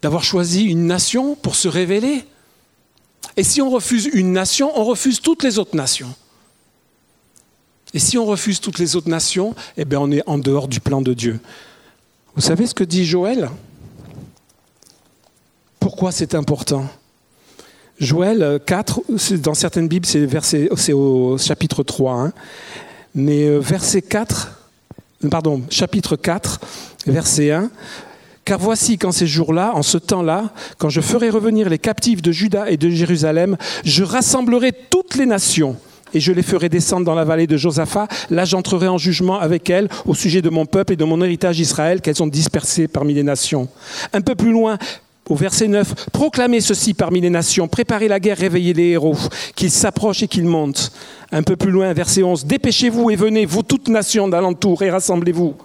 [0.02, 2.24] d'avoir choisi une nation pour se révéler.
[3.36, 6.14] Et si on refuse une nation, on refuse toutes les autres nations.
[7.94, 10.80] Et si on refuse toutes les autres nations, eh bien on est en dehors du
[10.80, 11.40] plan de Dieu.
[12.36, 13.50] Vous savez ce que dit Joël?
[15.80, 16.88] Pourquoi c'est important?
[18.00, 19.02] Joël 4,
[19.38, 22.34] dans certaines Bibles, c'est au chapitre 3, hein.
[23.16, 24.52] mais euh, verset 4,
[25.32, 26.60] pardon, chapitre 4,
[27.12, 27.70] verset 1.
[28.46, 32.32] Car voici qu'en ces jours-là, en ce temps-là, quand je ferai revenir les captifs de
[32.32, 35.76] Juda et de Jérusalem, je rassemblerai toutes les nations
[36.14, 38.08] et je les ferai descendre dans la vallée de Josaphat.
[38.30, 41.60] Là, j'entrerai en jugement avec elles au sujet de mon peuple et de mon héritage
[41.60, 43.68] Israël qu'elles ont dispersé parmi les nations.
[44.14, 44.78] Un peu plus loin,
[45.30, 49.18] au verset 9, proclamez ceci parmi les nations, préparez la guerre, réveillez les héros,
[49.56, 50.92] qu'ils s'approchent et qu'ils montent.
[51.32, 55.56] Un peu plus loin, verset 11, dépêchez-vous et venez, vous toutes nations d'alentour, et rassemblez-vous.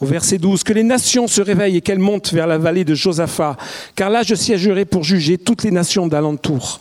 [0.00, 2.94] Au verset 12, que les nations se réveillent et qu'elles montent vers la vallée de
[2.94, 3.56] Josaphat,
[3.94, 6.80] car là je siégerai pour juger toutes les nations d'alentour.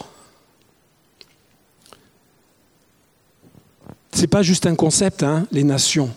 [4.14, 6.10] Ce n'est pas juste un concept, hein, les nations.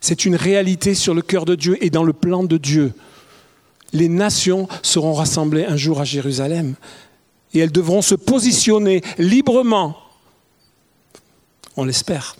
[0.00, 2.92] C'est une réalité sur le cœur de Dieu et dans le plan de Dieu.
[3.92, 6.74] Les nations seront rassemblées un jour à Jérusalem
[7.54, 9.96] et elles devront se positionner librement.
[11.76, 12.36] On l'espère.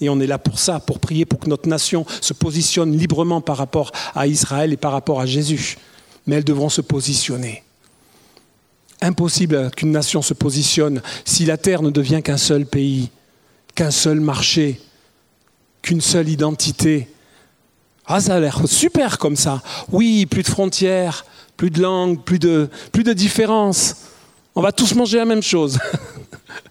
[0.00, 3.40] Et on est là pour ça, pour prier pour que notre nation se positionne librement
[3.40, 5.78] par rapport à Israël et par rapport à Jésus.
[6.26, 7.62] Mais elles devront se positionner.
[9.00, 13.10] Impossible qu'une nation se positionne si la terre ne devient qu'un seul pays,
[13.74, 14.80] qu'un seul marché,
[15.82, 17.08] qu'une seule identité.
[18.06, 19.62] Ah, ça a l'air super comme ça.
[19.90, 21.24] Oui, plus de frontières,
[21.56, 23.96] plus de langues, plus de, plus de différences.
[24.54, 25.78] On va tous manger la même chose.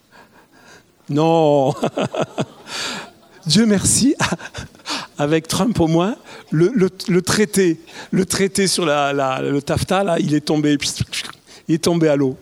[1.10, 1.74] non.
[3.48, 4.16] Dieu merci,
[5.18, 6.16] avec Trump au moins,
[6.52, 6.90] le,
[7.22, 7.78] traité,
[8.68, 10.78] sur le TAFTA, il est tombé,
[11.68, 12.38] il est tombé à l'eau.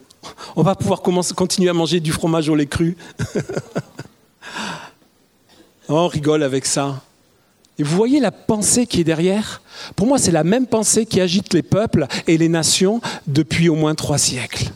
[0.55, 2.95] On va pouvoir continuer à manger du fromage au lait cru.
[5.89, 7.01] On rigole avec ça.
[7.77, 9.61] Et vous voyez la pensée qui est derrière?
[9.95, 13.75] Pour moi, c'est la même pensée qui agite les peuples et les nations depuis au
[13.75, 14.71] moins trois siècles.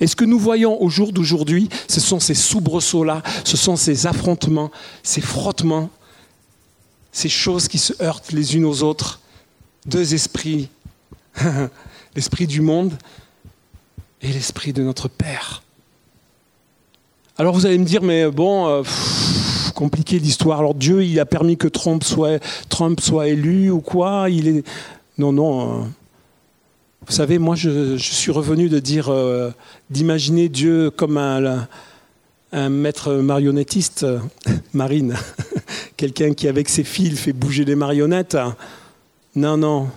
[0.00, 4.06] Et ce que nous voyons au jour d'aujourd'hui, ce sont ces soubresauts-là, ce sont ces
[4.06, 4.70] affrontements,
[5.02, 5.90] ces frottements,
[7.12, 9.20] ces choses qui se heurtent les unes aux autres.
[9.86, 10.68] Deux esprits,
[12.16, 12.92] l'esprit du monde
[14.20, 15.62] et l'esprit de notre Père.
[17.36, 18.82] Alors vous allez me dire, mais bon, euh,
[19.74, 20.60] compliqué l'histoire.
[20.60, 24.30] Alors Dieu, il a permis que Trump soit, élu ou quoi?
[24.30, 24.64] Il est
[25.18, 25.82] non, non.
[25.82, 25.84] Euh,
[27.06, 29.50] vous savez, moi, je, suis revenu de dire, euh,
[29.90, 31.68] d'imaginer Dieu comme un,
[32.70, 34.06] maître marionnettiste,
[34.72, 35.14] Marine,
[35.96, 38.38] quelqu'un qui, avec ses fils, fait bouger des marionnettes.
[39.34, 39.88] Non, non.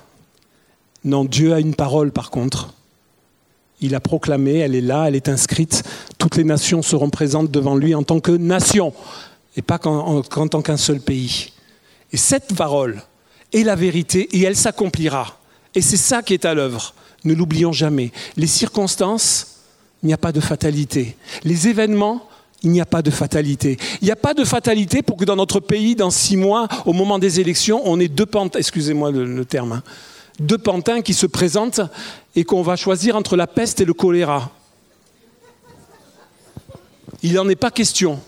[1.06, 2.74] Non, Dieu a une parole, par contre.
[3.80, 5.84] Il a proclamé, elle est là, elle est inscrite.
[6.18, 8.94] Toutes les nations seront présentes devant lui en tant que nation,
[9.56, 11.54] et pas qu'en tant qu'un seul pays.
[12.12, 13.02] Et cette parole
[13.54, 15.40] est la vérité, et elle s'accomplira.
[15.74, 16.96] Et c'est ça qui est à l'œuvre.
[17.28, 18.14] Ne l'oublions jamais.
[18.38, 19.58] Les circonstances,
[20.02, 21.18] il n'y a pas de fatalité.
[21.44, 22.26] Les événements,
[22.64, 23.78] il n'y a pas de fatalité.
[24.02, 26.94] Il n'y a pas de fatalité pour que dans notre pays, dans six mois, au
[26.94, 29.84] moment des élections, on ait deux pantins, excusez-moi le, terme, hein,
[30.40, 31.82] deux pantins qui se présentent
[32.34, 34.50] et qu'on va choisir entre la peste et le choléra.
[37.24, 38.22] Il n'en est pas question.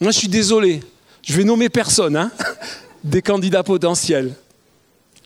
[0.00, 0.80] Moi, je suis désolé.
[1.20, 2.30] Je vais nommer personne, hein,
[3.04, 4.34] des candidats potentiels.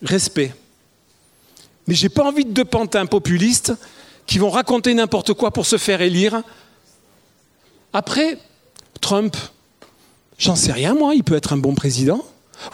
[0.01, 0.53] Respect.
[1.87, 3.73] Mais je n'ai pas envie de deux pantins populistes
[4.25, 6.41] qui vont raconter n'importe quoi pour se faire élire.
[7.93, 8.37] Après,
[8.99, 9.35] Trump,
[10.37, 12.23] j'en sais rien moi, il peut être un bon président.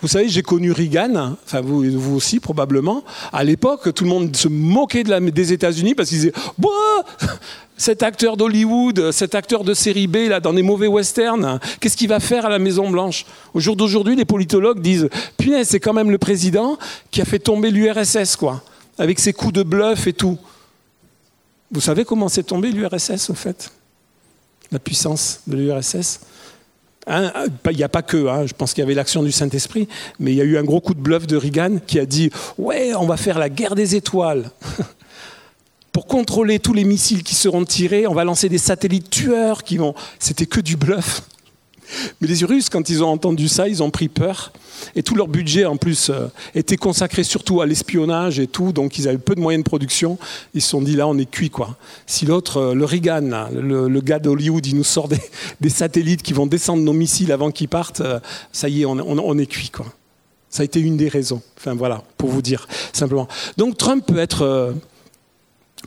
[0.01, 3.03] Vous savez, j'ai connu Reagan, enfin vous, vous, aussi probablement.
[3.31, 6.69] À l'époque, tout le monde se moquait des États-Unis parce qu'ils disaient bah,
[7.77, 12.07] cet acteur d'Hollywood, cet acteur de série B là dans des mauvais westerns, qu'est-ce qu'il
[12.07, 15.93] va faire à la Maison Blanche Au jour d'aujourd'hui, les politologues disent punaise, c'est quand
[15.93, 16.77] même le président
[17.11, 18.63] qui a fait tomber l'URSS quoi,
[18.97, 20.37] avec ses coups de bluff et tout.
[21.71, 23.71] Vous savez comment c'est tombé l'URSS au fait?
[24.71, 26.19] La puissance de l'URSS
[27.05, 27.33] Hein,
[27.69, 30.31] il n'y a pas que, hein, je pense qu'il y avait l'action du Saint-Esprit, mais
[30.31, 32.93] il y a eu un gros coup de bluff de Reagan qui a dit Ouais,
[32.95, 34.49] on va faire la guerre des étoiles.
[35.91, 39.77] Pour contrôler tous les missiles qui seront tirés, on va lancer des satellites tueurs qui
[39.77, 39.93] vont.
[40.17, 41.23] C'était que du bluff.
[42.21, 44.51] Mais les Russes, quand ils ont entendu ça, ils ont pris peur.
[44.95, 48.71] Et tout leur budget, en plus, euh, était consacré surtout à l'espionnage et tout.
[48.71, 50.17] Donc, ils avaient peu de moyens de production.
[50.53, 51.77] Ils se sont dit, là, on est cuit, quoi.
[52.05, 55.07] Si l'autre, euh, le Reagan, le, gars d'Hollywood, il nous sort
[55.61, 58.19] des, satellites qui vont descendre nos missiles avant qu'ils partent, euh,
[58.51, 59.85] ça y est, on, est cuit, quoi.
[60.49, 61.41] Ça a été une des raisons.
[61.57, 63.27] Enfin, voilà, pour vous dire, simplement.
[63.57, 64.75] Donc, Trump peut être.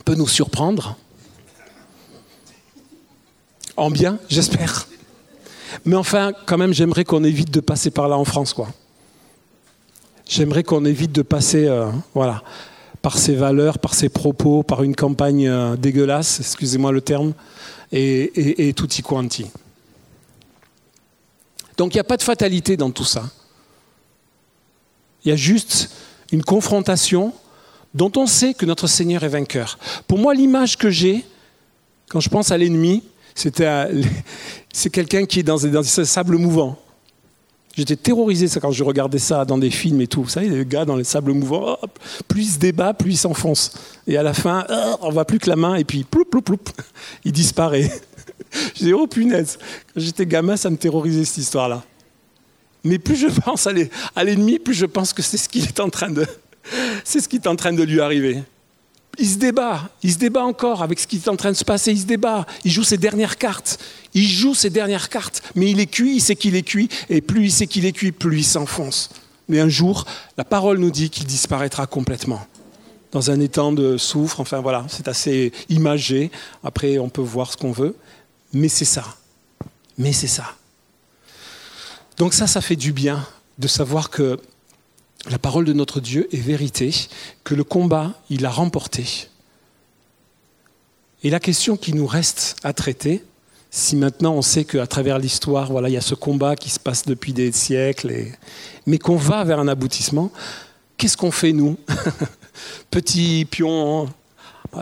[0.03, 0.97] peut nous surprendre.
[3.77, 4.87] En bien, j'espère.
[5.85, 8.67] Mais enfin, quand même, j'aimerais qu'on évite de passer par là en France, quoi.
[10.29, 12.43] J'aimerais qu'on évite de passer, euh, voilà,
[13.01, 17.33] par ses valeurs, par ses propos, par une campagne euh, dégueulasse, excusez-moi le terme,
[17.91, 19.45] et, tout y quanti.
[21.77, 23.23] Donc il n'y a pas de fatalité dans tout ça.
[25.23, 25.91] Il y a juste
[26.31, 27.33] une confrontation
[27.93, 29.77] dont on sait que notre Seigneur est vainqueur.
[30.07, 31.25] Pour moi, l'image que j'ai,
[32.09, 33.03] quand je pense à l'ennemi,
[34.73, 36.77] c'est quelqu'un qui est dans, des sables mouvants.
[37.75, 40.23] J'étais terrorisé quand je regardais ça dans des films et tout.
[40.23, 41.77] Vous savez, les gars dans les sables mouvants,
[42.27, 43.73] plus il se débat, plus il s'enfonce.
[44.07, 44.65] Et à la fin,
[45.01, 46.57] on voit plus que la main et puis ploup, ploup, ploup,
[47.23, 47.91] il disparaît.
[48.75, 49.59] je dis, oh punaise,
[49.93, 51.83] quand j'étais gamin, ça me terrorisait cette histoire-là.
[52.83, 55.89] Mais plus je pense à l'ennemi, plus je pense que c'est ce qui est en
[55.89, 56.25] train de,
[57.03, 58.41] c'est ce qui est en train de lui arriver
[59.19, 61.65] il se débat, il se débat encore avec ce qui est en train de se
[61.65, 63.79] passer, il se débat, il joue ses dernières cartes,
[64.13, 67.21] il joue ses dernières cartes, mais il est cuit, il sait qu'il est cuit, et
[67.21, 69.09] plus il sait qu'il est cuit, plus il s'enfonce.
[69.47, 70.05] Mais un jour,
[70.37, 72.45] la parole nous dit qu'il disparaîtra complètement.
[73.11, 76.29] Dans un étang de souffre, enfin voilà, c'est assez imagé,
[76.63, 77.95] après on peut voir ce qu'on veut,
[78.53, 79.05] mais c'est ça.
[79.97, 80.55] Mais c'est ça.
[82.17, 83.25] Donc ça, ça fait du bien
[83.57, 84.39] de savoir que
[85.29, 86.93] la parole de notre Dieu est vérité,
[87.43, 89.27] que le combat, il a remporté.
[91.23, 93.23] Et la question qui nous reste à traiter,
[93.69, 96.79] si maintenant on sait qu'à travers l'histoire, voilà, il y a ce combat qui se
[96.79, 98.13] passe depuis des siècles,
[98.85, 100.31] mais qu'on va vers un aboutissement,
[100.97, 101.77] qu'est-ce qu'on fait nous?
[102.91, 104.07] Petits pions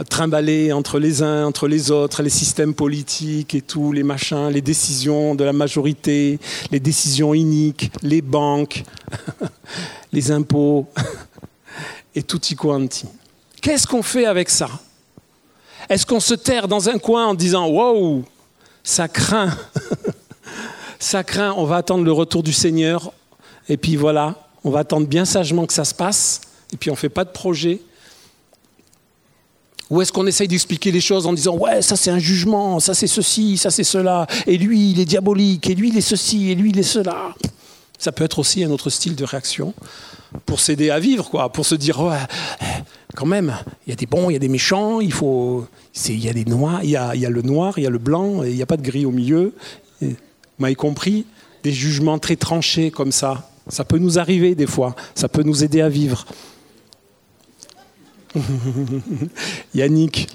[0.10, 4.62] trimballer entre les uns, entre les autres, les systèmes politiques et tout, les machins, les
[4.62, 6.40] décisions de la majorité,
[6.72, 8.84] les décisions iniques, les banques,
[10.16, 10.88] les impôts
[12.16, 13.06] et tutti quanti.
[13.62, 14.70] Qu'est-ce qu'on fait avec ça?
[15.90, 18.24] Est-ce qu'on se terre dans un coin en disant Wow,
[18.84, 19.56] ça craint
[21.00, 23.12] Ça craint, on va attendre le retour du Seigneur,
[23.68, 26.42] et puis voilà, on va attendre bien sagement que ça se passe,
[26.74, 27.82] et puis on ne fait pas de projet,
[29.90, 32.96] ou est-ce qu'on essaye d'expliquer les choses en disant ouais ça c'est un jugement, ça
[32.96, 36.50] c'est ceci, ça c'est cela, et lui il est diabolique, et lui il est ceci,
[36.50, 37.36] et lui il est cela?
[38.06, 39.74] Ça peut être aussi un autre style de réaction
[40.46, 42.04] pour s'aider à vivre, quoi, pour se dire
[43.16, 45.66] quand même, il y a des bons, il y a des méchants, il faut,
[46.08, 47.90] il y a des noirs, il y a, y a le noir, il y a
[47.90, 49.56] le blanc, il n'y a pas de gris au milieu.
[50.02, 50.16] Vous
[50.60, 51.26] m'avez compris
[51.64, 53.50] des jugements très tranchés comme ça.
[53.70, 56.28] Ça peut nous arriver des fois, ça peut nous aider à vivre.
[59.74, 60.28] Yannick,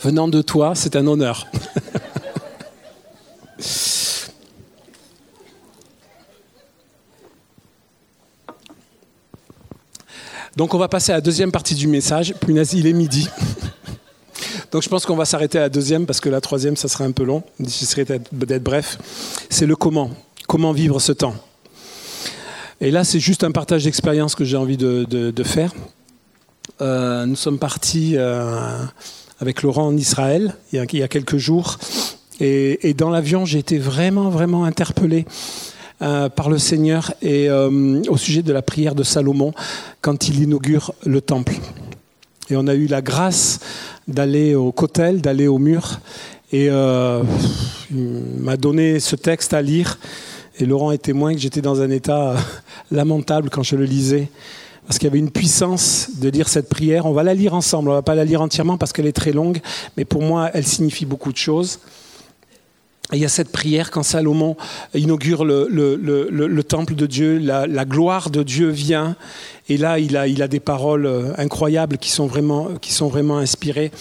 [0.00, 1.46] venant de toi, c'est un honneur.
[10.56, 12.34] Donc on va passer à la deuxième partie du message.
[12.40, 13.28] Punaise, il est midi.
[14.72, 17.04] Donc je pense qu'on va s'arrêter à la deuxième parce que la troisième, ça serait
[17.04, 17.42] un peu long.
[17.60, 18.96] J'essaierai d'être bref.
[19.50, 20.10] C'est le comment.
[20.48, 21.34] Comment vivre ce temps.
[22.80, 25.72] Et là, c'est juste un partage d'expérience que j'ai envie de, faire.
[26.80, 28.78] Euh, nous sommes partis euh,
[29.40, 31.78] avec Laurent en Israël il y a, quelques jours.
[32.40, 35.26] Et, et dans l'avion, j'ai été vraiment, vraiment interpellé
[36.02, 39.54] euh, par le Seigneur et euh, au sujet de la prière de Salomon
[40.02, 41.54] quand il inaugure le temple.
[42.50, 43.60] Et on a eu la grâce
[44.06, 46.00] d'aller au cotel, d'aller au mur.
[46.52, 47.22] Et euh,
[47.90, 49.98] il m'a donné ce texte à lire.
[50.58, 52.36] Et Laurent est témoin que j'étais dans un état
[52.90, 54.28] lamentable quand je le lisais.
[54.86, 57.06] Parce qu'il y avait une puissance de lire cette prière.
[57.06, 57.88] On va la lire ensemble.
[57.88, 59.62] On ne va pas la lire entièrement parce qu'elle est très longue.
[59.96, 61.80] Mais pour moi, elle signifie beaucoup de choses
[63.12, 64.56] il y a cette prière quand Salomon
[64.94, 69.16] inaugure le, temple de Dieu, la, gloire de Dieu vient,
[69.68, 73.92] et là il a, des paroles euh, incroyables qui sont, vraiment, qui sont vraiment inspirées,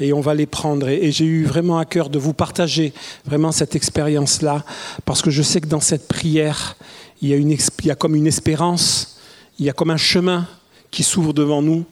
[0.00, 0.88] et on va les prendre.
[0.88, 2.94] Et, j'ai eu vraiment à cœur de vous partager
[3.26, 4.64] vraiment cette expérience-là,
[5.04, 6.76] parce que je sais que dans cette prière,
[7.20, 9.18] il y, a il y a comme une espérance,
[9.58, 10.46] il y a comme un chemin
[10.90, 11.84] qui s'ouvre devant nous.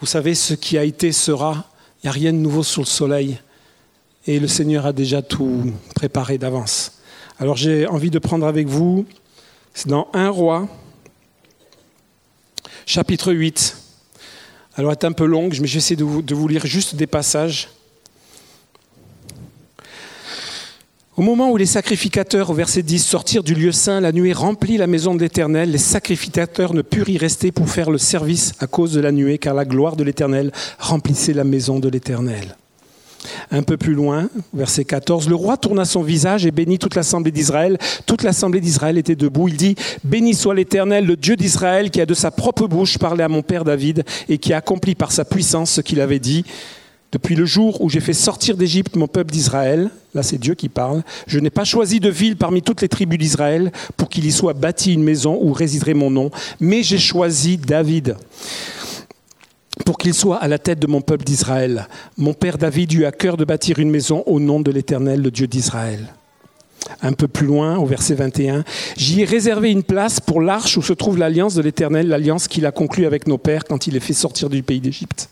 [0.00, 1.64] Vous savez, ce qui a été sera,
[2.02, 3.38] il n'y a rien de nouveau sous le soleil
[4.28, 6.98] et le Seigneur a déjà tout préparé d'avance.
[7.40, 9.06] Alors j'ai envie de prendre avec vous,
[9.72, 10.68] c'est dans 1 roi,
[12.84, 13.74] chapitre 8.
[14.74, 16.66] Alors elle est un peu longue, mais je vais essayer de vous, de vous lire
[16.66, 17.70] juste des passages.
[21.16, 24.76] Au moment où les sacrificateurs, au verset 10, sortirent du lieu saint, la nuée remplit
[24.76, 25.70] la maison de l'Éternel.
[25.70, 29.38] Les sacrificateurs ne purent y rester pour faire le service à cause de la nuée,
[29.38, 32.56] car la gloire de l'Éternel remplissait la maison de l'Éternel.
[33.50, 37.30] Un peu plus loin, verset 14, le roi tourna son visage et bénit toute l'assemblée
[37.30, 37.78] d'Israël.
[38.06, 39.48] Toute l'assemblée d'Israël était debout.
[39.48, 43.24] Il dit, Béni soit l'Éternel, le Dieu d'Israël, qui a de sa propre bouche parlé
[43.24, 46.44] à mon père David et qui a accompli par sa puissance ce qu'il avait dit.
[47.10, 50.68] Depuis le jour où j'ai fait sortir d'Égypte mon peuple d'Israël, là c'est Dieu qui
[50.68, 54.32] parle, je n'ai pas choisi de ville parmi toutes les tribus d'Israël pour qu'il y
[54.32, 58.14] soit bâti une maison où résiderait mon nom, mais j'ai choisi David
[59.84, 61.88] pour qu'il soit à la tête de mon peuple d'Israël.
[62.16, 65.30] Mon père David eut à cœur de bâtir une maison au nom de l'Éternel, le
[65.30, 66.14] Dieu d'Israël.
[67.02, 68.64] Un peu plus loin, au verset 21,
[68.96, 72.66] j'y ai réservé une place pour l'arche où se trouve l'alliance de l'Éternel, l'alliance qu'il
[72.66, 75.28] a conclue avec nos pères quand il les fait sortir du pays d'Égypte.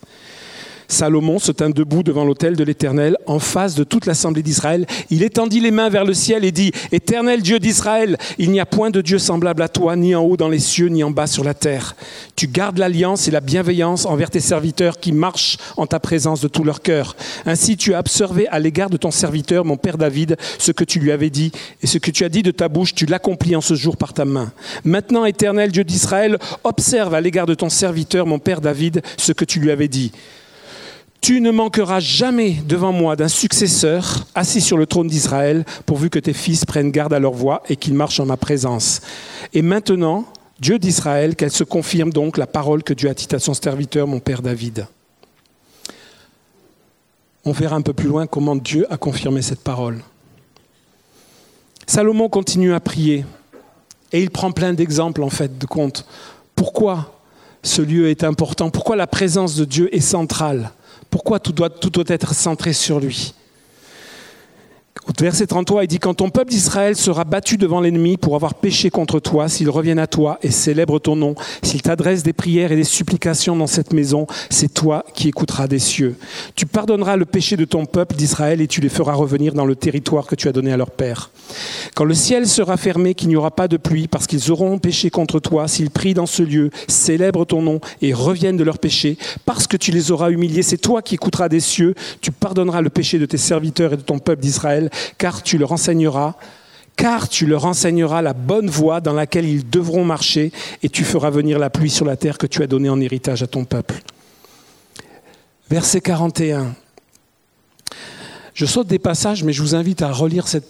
[0.88, 4.86] Salomon se tint debout devant l'autel de l'Éternel, en face de toute l'assemblée d'Israël.
[5.10, 8.66] Il étendit les mains vers le ciel et dit, Éternel Dieu d'Israël, il n'y a
[8.66, 11.26] point de Dieu semblable à toi, ni en haut dans les cieux, ni en bas
[11.26, 11.96] sur la terre.
[12.34, 16.48] Tu gardes l'alliance et la bienveillance envers tes serviteurs qui marchent en ta présence de
[16.48, 17.16] tout leur cœur.
[17.44, 21.00] Ainsi tu as observé à l'égard de ton serviteur, mon père David, ce que tu
[21.00, 23.60] lui avais dit, et ce que tu as dit de ta bouche, tu l'accomplis en
[23.60, 24.52] ce jour par ta main.
[24.84, 29.44] Maintenant, Éternel Dieu d'Israël, observe à l'égard de ton serviteur, mon père David, ce que
[29.44, 30.12] tu lui avais dit.
[31.26, 36.20] Tu ne manqueras jamais devant moi d'un successeur assis sur le trône d'Israël, pourvu que
[36.20, 39.00] tes fils prennent garde à leur voix et qu'ils marchent en ma présence.
[39.52, 40.24] Et maintenant,
[40.60, 44.06] Dieu d'Israël, qu'elle se confirme donc la parole que Dieu a dite à son serviteur,
[44.06, 44.86] mon père David.
[47.44, 50.04] On verra un peu plus loin comment Dieu a confirmé cette parole.
[51.88, 53.24] Salomon continue à prier
[54.12, 56.06] et il prend plein d'exemples en fait de compte.
[56.54, 57.18] Pourquoi
[57.64, 58.70] ce lieu est important?
[58.70, 60.70] Pourquoi la présence de Dieu est centrale?
[61.10, 63.34] Pourquoi tout doit, tout doit être centré sur lui?
[65.20, 68.90] Verset 33, il dit Quand ton peuple d'Israël sera battu devant l'ennemi pour avoir péché
[68.90, 72.76] contre toi, s'il revient à toi et célèbre ton nom, s'il t'adresse des prières et
[72.76, 76.16] des supplications dans cette maison, c'est toi qui écouteras des cieux.
[76.54, 79.76] Tu pardonneras le péché de ton peuple d'Israël et tu les feras revenir dans le
[79.76, 81.30] territoire que tu as donné à leur père.
[81.94, 85.10] Quand le ciel sera fermé, qu'il n'y aura pas de pluie, parce qu'ils auront péché
[85.10, 89.16] contre toi, s'ils prient dans ce lieu, célèbrent ton nom et reviennent de leur péché,
[89.44, 92.90] parce que tu les auras humiliés, c'est toi qui écouteras des cieux, tu pardonneras le
[92.90, 94.85] péché de tes serviteurs et de ton peuple d'Israël
[95.18, 96.34] car tu leur enseigneras
[96.96, 100.50] car tu leur enseigneras la bonne voie dans laquelle ils devront marcher,
[100.82, 103.42] et tu feras venir la pluie sur la terre que tu as donnée en héritage
[103.42, 104.02] à ton peuple.
[105.70, 106.74] Verset 41.
[108.54, 110.68] Je saute des passages, mais je vous invite à relire cette,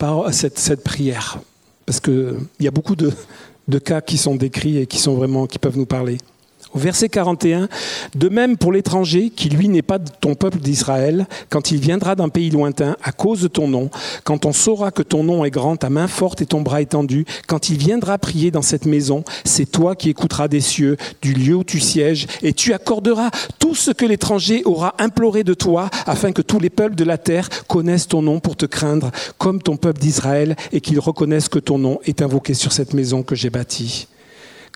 [0.83, 1.39] prière,
[1.87, 3.13] parce qu'il y a beaucoup de,
[3.79, 6.19] cas qui sont décrits et qui, sont vraiment, qui peuvent nous parler.
[6.77, 7.69] Verset 41,
[8.15, 12.29] de même pour l'étranger, qui lui n'est pas ton peuple d'Israël, quand il viendra d'un
[12.29, 13.91] pays lointain à cause de ton nom,
[14.25, 17.25] quand on saura que ton nom est grand, ta main forte et ton bras étendu,
[17.47, 21.55] quand il viendra prier dans cette maison, c'est toi qui écouteras des cieux, du lieu
[21.55, 26.33] où tu sièges, et tu accorderas tout ce que l'étranger aura imploré de toi, afin
[26.33, 29.77] que tous les peuples de la terre connaissent ton nom pour te craindre, comme ton
[29.77, 33.51] peuple d'Israël, et qu'ils reconnaissent que ton nom est invoqué sur cette maison que j'ai
[33.51, 34.09] bâtie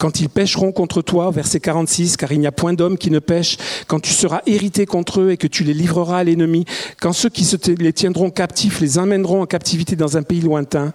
[0.01, 3.19] quand ils pêcheront contre toi, verset 46, car il n'y a point d'homme qui ne
[3.19, 6.65] pêche, quand tu seras hérité contre eux et que tu les livreras à l'ennemi,
[7.03, 7.47] quand ceux qui
[7.79, 10.95] les tiendront captifs les emmèneront en captivité dans un pays lointain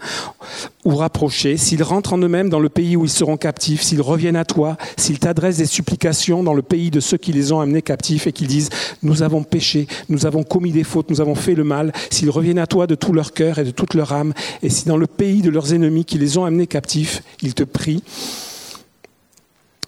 [0.85, 4.35] ou rapproché, s'ils rentrent en eux-mêmes dans le pays où ils seront captifs, s'ils reviennent
[4.35, 7.83] à toi, s'ils t'adressent des supplications dans le pays de ceux qui les ont amenés
[7.83, 8.69] captifs et qu'ils disent,
[9.03, 12.57] nous avons péché, nous avons commis des fautes, nous avons fait le mal, s'ils reviennent
[12.57, 14.33] à toi de tout leur cœur et de toute leur âme,
[14.63, 17.63] et si dans le pays de leurs ennemis qui les ont amenés captifs, ils te
[17.63, 18.01] prient,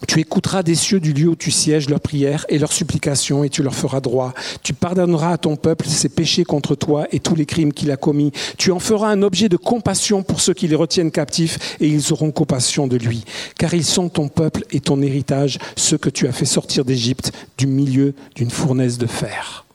[0.05, 3.49] tu écouteras des cieux du lieu où tu sièges leurs prières et leurs supplications et
[3.49, 4.33] tu leur feras droit.
[4.63, 7.97] Tu pardonneras à ton peuple ses péchés contre toi et tous les crimes qu'il a
[7.97, 8.31] commis.
[8.57, 12.13] Tu en feras un objet de compassion pour ceux qui les retiennent captifs et ils
[12.13, 13.23] auront compassion de lui.
[13.57, 17.31] Car ils sont ton peuple et ton héritage, ceux que tu as fait sortir d'Égypte
[17.57, 19.65] du milieu d'une fournaise de fer.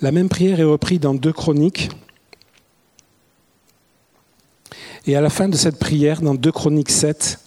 [0.00, 1.88] La même prière est reprise dans deux chroniques
[5.06, 7.38] et à la fin de cette prière, dans 2 Chroniques 7,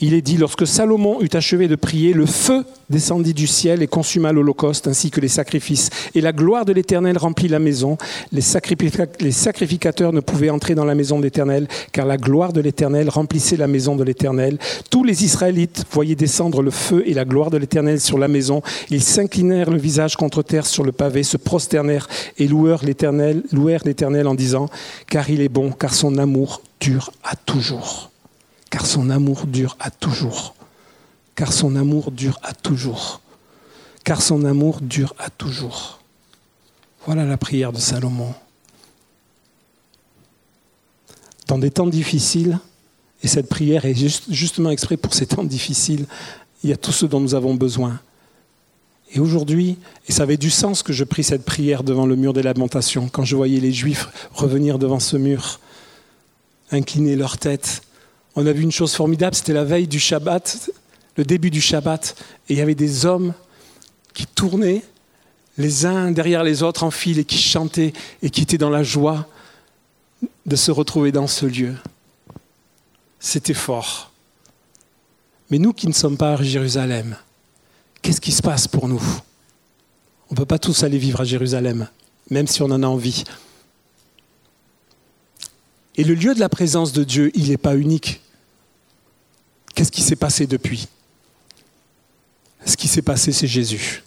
[0.00, 3.86] il est dit, lorsque Salomon eut achevé de prier, le feu descendit du ciel et
[3.86, 5.90] consuma l'Holocauste ainsi que les sacrifices.
[6.14, 7.96] Et la gloire de l'Éternel remplit la maison.
[8.32, 13.08] Les, sacrificateurs ne pouvaient entrer dans la maison de l'Éternel, car la gloire de l'Éternel
[13.08, 14.58] remplissait la maison de l'Éternel.
[14.90, 18.62] Tous les Israélites voyaient descendre le feu et la gloire de l'Éternel sur la maison.
[18.90, 23.84] Ils s'inclinèrent le visage contre terre sur le pavé, se prosternèrent et louèrent l'Éternel, louèrent
[23.84, 24.68] l'Éternel en disant,
[25.08, 28.10] car il est bon, car son amour dure à toujours
[28.74, 30.56] car son amour dure à toujours.
[31.36, 33.20] Car son amour dure à toujours.
[34.02, 36.00] Car son amour dure à toujours.
[37.06, 38.34] Voilà la prière de Salomon.
[41.46, 42.58] Dans des temps difficiles,
[43.22, 43.94] et cette prière est
[44.28, 46.06] justement exprès pour ces temps difficiles,
[46.64, 48.00] il y a tout ce dont nous avons besoin.
[49.12, 52.32] Et aujourd'hui, et ça avait du sens que je prie cette prière devant le mur
[52.32, 55.60] des lamentations, quand je voyais les Juifs revenir devant ce mur,
[56.72, 57.82] incliner leur tête,
[58.36, 60.70] on a vu une chose formidable, c'était la veille du Shabbat,
[61.16, 62.16] le début du Shabbat,
[62.48, 63.34] et il y avait des hommes
[64.12, 64.82] qui tournaient
[65.56, 68.82] les uns derrière les autres en file et qui chantaient et qui étaient dans la
[68.82, 69.26] joie
[70.46, 71.74] de se retrouver dans ce lieu.
[73.20, 74.10] C'était fort.
[75.50, 77.16] Mais nous qui ne sommes pas à Jérusalem,
[78.02, 79.02] qu'est-ce qui se passe pour nous?
[80.30, 81.88] On ne peut pas tous aller vivre à Jérusalem,
[82.30, 83.24] même si on en a envie.
[85.96, 88.20] Et le lieu de la présence de Dieu, il n'est pas unique.
[89.74, 90.88] Qu'est-ce qui s'est passé depuis?
[92.64, 94.02] Ce qui s'est passé, c'est Jésus.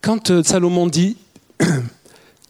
[0.00, 1.16] Quand euh, Salomon dit,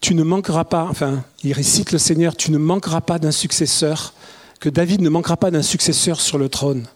[0.02, 4.12] tu ne manqueras pas, enfin, il récite le Seigneur, tu ne manqueras pas d'un successeur,
[4.60, 6.86] que David ne manquera pas d'un successeur sur le trône.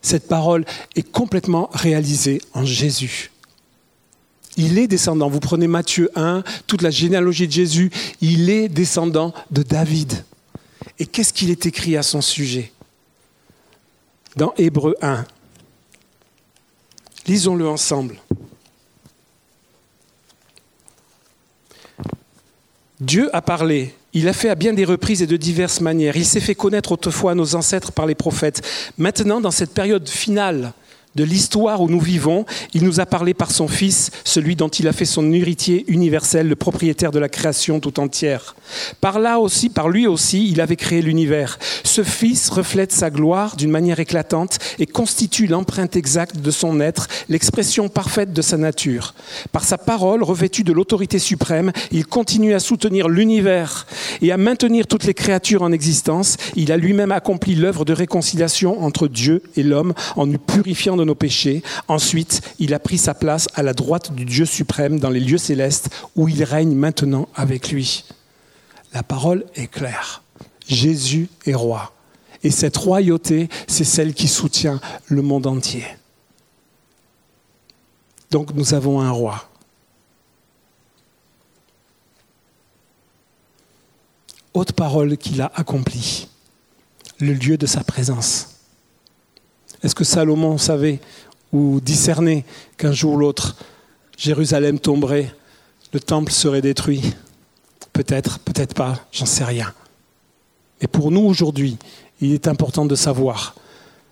[0.00, 0.64] Cette parole
[0.94, 3.31] est complètement réalisée en Jésus.
[4.56, 5.28] Il est descendant.
[5.28, 7.90] Vous prenez Matthieu 1, toute la généalogie de Jésus,
[8.20, 10.24] il est descendant de David.
[10.98, 12.72] Et qu'est-ce qu'il est écrit à son sujet
[14.36, 15.24] Dans Hébreu 1.
[17.26, 18.16] Lisons-le ensemble.
[23.00, 26.16] Dieu a parlé, il a fait à bien des reprises et de diverses manières.
[26.16, 28.62] Il s'est fait connaître autrefois à nos ancêtres par les prophètes.
[28.98, 30.72] Maintenant, dans cette période finale
[31.14, 34.88] de l'histoire où nous vivons, il nous a parlé par son Fils, celui dont il
[34.88, 38.56] a fait son héritier universel, le propriétaire de la création tout entière.
[39.00, 41.58] Par là aussi, par lui aussi, il avait créé l'univers.
[41.84, 47.08] Ce Fils reflète sa gloire d'une manière éclatante et constitue l'empreinte exacte de son être,
[47.28, 49.14] l'expression parfaite de sa nature.
[49.52, 53.86] Par sa parole, revêtue de l'autorité suprême, il continue à soutenir l'univers
[54.22, 56.36] et à maintenir toutes les créatures en existence.
[56.56, 61.01] Il a lui-même accompli l'œuvre de réconciliation entre Dieu et l'homme en nous purifiant de
[61.04, 61.62] nos péchés.
[61.88, 65.38] Ensuite, il a pris sa place à la droite du Dieu suprême dans les lieux
[65.38, 68.04] célestes où il règne maintenant avec lui.
[68.92, 70.22] La parole est claire.
[70.68, 71.92] Jésus est roi.
[72.42, 75.84] Et cette royauté, c'est celle qui soutient le monde entier.
[78.30, 79.48] Donc nous avons un roi.
[84.54, 86.28] Haute parole qu'il a accomplie,
[87.20, 88.51] le lieu de sa présence.
[89.82, 91.00] Est-ce que Salomon savait
[91.52, 92.44] ou discernait
[92.76, 93.56] qu'un jour ou l'autre,
[94.16, 95.34] Jérusalem tomberait,
[95.92, 97.14] le temple serait détruit?
[97.92, 99.72] Peut-être, peut-être pas, j'en sais rien.
[100.80, 101.76] Mais pour nous aujourd'hui,
[102.20, 103.54] il est important de savoir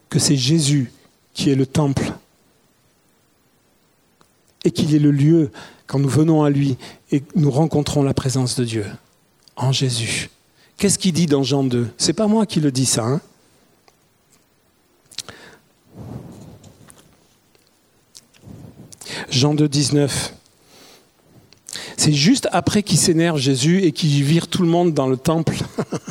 [0.08, 0.92] que c'est Jésus
[1.32, 2.12] qui est le temple
[4.64, 5.50] et qu'il est le lieu
[5.86, 6.76] quand nous venons à lui
[7.10, 8.86] et nous rencontrons la présence de Dieu
[9.56, 10.30] en Jésus.
[10.76, 13.04] Qu'est-ce qu'il dit dans Jean 2 C'est pas moi qui le dis ça.
[13.04, 13.20] Hein?
[19.30, 20.34] Jean 2, 19.
[21.96, 25.56] C'est juste après qu'il s'énerve Jésus et qu'il vire tout le monde dans le temple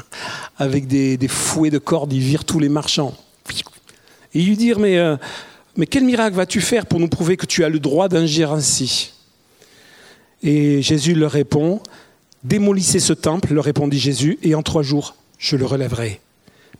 [0.57, 3.15] avec des, fouets de cordes, il vire tous les marchands.
[4.33, 5.17] Et lui dit mais, euh,
[5.75, 9.13] mais quel miracle vas-tu faire pour nous prouver que tu as le droit d'ingérer ainsi?
[10.43, 11.81] Et Jésus leur répond
[12.43, 16.21] Démolissez ce temple, leur répondit Jésus, et en trois jours, je le relèverai.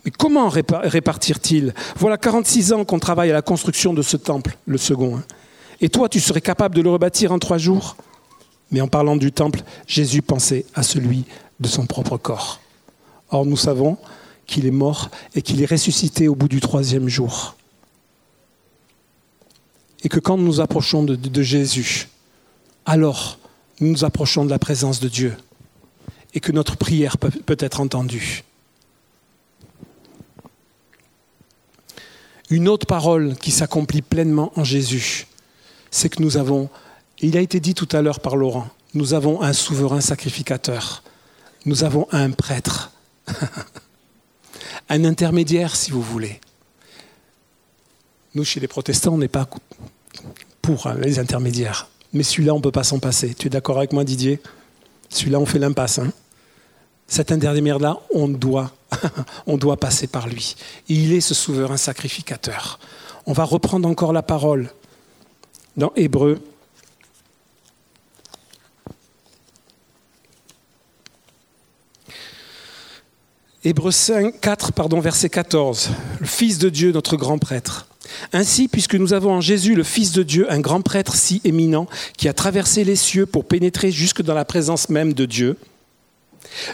[0.06, 1.74] Mais comment répartir-t-il?
[1.98, 5.18] Voilà 46 ans qu'on travaille à la construction de ce temple, le second.
[5.18, 5.24] Hein.
[5.82, 7.96] Et toi, tu serais capable de le rebâtir en trois jours?
[8.72, 11.26] Mais en parlant du temple, Jésus pensait à celui
[11.60, 12.60] de son propre corps.
[13.30, 13.98] Or, nous savons
[14.46, 17.56] qu'il est mort et qu'il est ressuscité au bout du troisième jour.
[20.04, 22.08] Et que quand nous nous approchons de, Jésus,
[22.86, 23.38] alors
[23.80, 25.36] nous nous approchons de la présence de Dieu
[26.34, 28.44] et que notre prière peut être entendue.
[32.50, 35.28] Une autre parole qui s'accomplit pleinement en Jésus,
[35.92, 36.70] c'est que nous avons,
[37.20, 41.04] il a été dit tout à l'heure par Laurent, nous avons un souverain sacrificateur,
[41.66, 42.92] nous avons un prêtre,
[44.90, 46.40] un intermédiaire si vous voulez.
[48.34, 49.48] Nous, chez les protestants, on n'est pas
[50.62, 51.88] pour hein, les intermédiaires.
[52.14, 53.34] Mais celui-là, on ne peut pas s'en passer.
[53.34, 54.40] Tu es d'accord avec moi, Didier?
[55.10, 56.00] Celui-là, on fait l'impasse.
[56.00, 56.12] Hein
[57.10, 58.72] Cet intermédiaire-là, on doit,
[59.48, 60.56] on doit passer par lui.
[60.88, 62.80] il est ce souverain sacrificateur.
[63.26, 64.70] On va reprendre encore la parole
[65.76, 66.40] dans Hébreu.
[73.64, 75.90] Hébreu 5, 4, pardon, verset 14.
[76.20, 77.88] Le Fils de Dieu, notre grand prêtre.
[78.34, 81.88] Ainsi, puisque nous avons en Jésus, le Fils de Dieu, un grand prêtre si éminent,
[82.18, 85.58] qui a traversé les cieux pour pénétrer jusque dans la présence même de Dieu,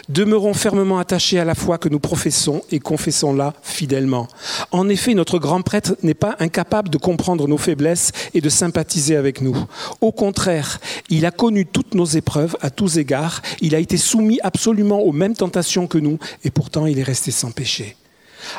[0.08, 4.28] Demeurons fermement attachés à la foi que nous professons et confessons-la fidèlement.
[4.70, 9.16] En effet, notre grand prêtre n'est pas incapable de comprendre nos faiblesses et de sympathiser
[9.16, 9.56] avec nous.
[10.00, 14.38] Au contraire, il a connu toutes nos épreuves à tous égards, il a été soumis
[14.42, 17.96] absolument aux mêmes tentations que nous, et pourtant il est resté sans péché.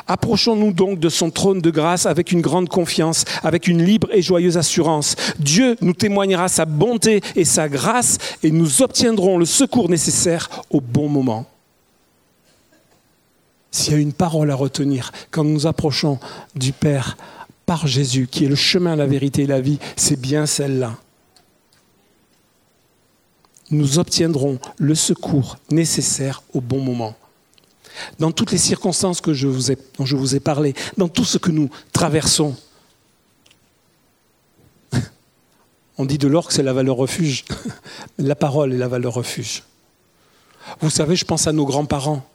[0.06, 4.22] Approchons-nous donc de son trône de grâce avec une grande confiance, avec une libre et
[4.22, 5.16] joyeuse assurance.
[5.38, 10.80] Dieu nous témoignera sa bonté et sa grâce et nous obtiendrons le secours nécessaire au
[10.80, 11.46] bon moment.
[13.70, 16.18] S'il y a une parole à retenir quand nous approchons
[16.54, 17.16] du Père
[17.66, 20.96] par Jésus, qui est le chemin, la vérité et la vie, c'est bien celle-là.
[23.70, 27.14] Nous obtiendrons le secours nécessaire au bon moment
[28.18, 31.24] dans toutes les circonstances que je vous ai, dont je vous ai parlé, dans tout
[31.24, 32.56] ce que nous traversons.
[35.98, 37.44] On dit de l'or que c'est la valeur refuge.
[38.18, 39.62] La parole est la valeur refuge.
[40.80, 42.26] Vous savez, je pense à nos grands-parents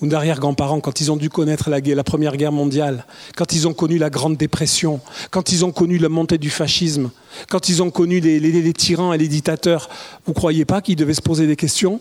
[0.00, 3.74] ou arrière-grands-parents quand ils ont dû connaître la, la, Première Guerre mondiale, quand ils ont
[3.74, 5.00] connu la Grande Dépression,
[5.30, 7.10] quand ils ont connu la montée du fascisme,
[7.48, 9.88] quand ils ont connu les, les tyrans et les dictateurs.
[10.26, 12.00] Vous ne croyez pas qu'ils devaient se poser des questions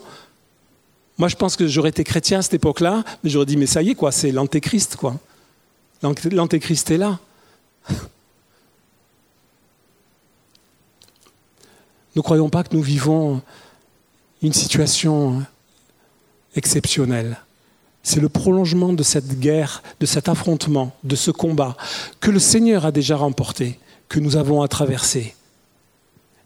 [1.18, 3.82] moi, je pense que j'aurais été chrétien à cette époque-là, mais j'aurais dit, mais ça
[3.82, 5.20] y est, quoi, c'est l'antéchrist, quoi.
[6.02, 7.20] L'antéchrist est là.
[12.16, 13.42] Ne croyons pas que nous vivons
[14.42, 15.44] une situation
[16.56, 17.40] exceptionnelle.
[18.04, 21.78] C'est le prolongement de cette guerre, de cet affrontement, de ce combat
[22.20, 25.36] que le Seigneur a déjà remporté, que nous avons à traverser.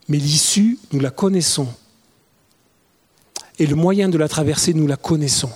[0.08, 1.68] Mais l'issue, nous la connaissons.
[3.60, 5.52] Et le moyen de la traverser, nous la connaissons.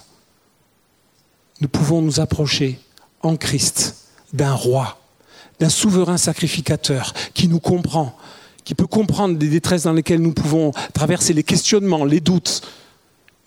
[1.59, 2.79] Nous pouvons nous approcher
[3.21, 4.99] en Christ d'un roi,
[5.59, 8.17] d'un souverain sacrificateur qui nous comprend,
[8.63, 12.61] qui peut comprendre les détresses dans lesquelles nous pouvons traverser, les questionnements, les doutes.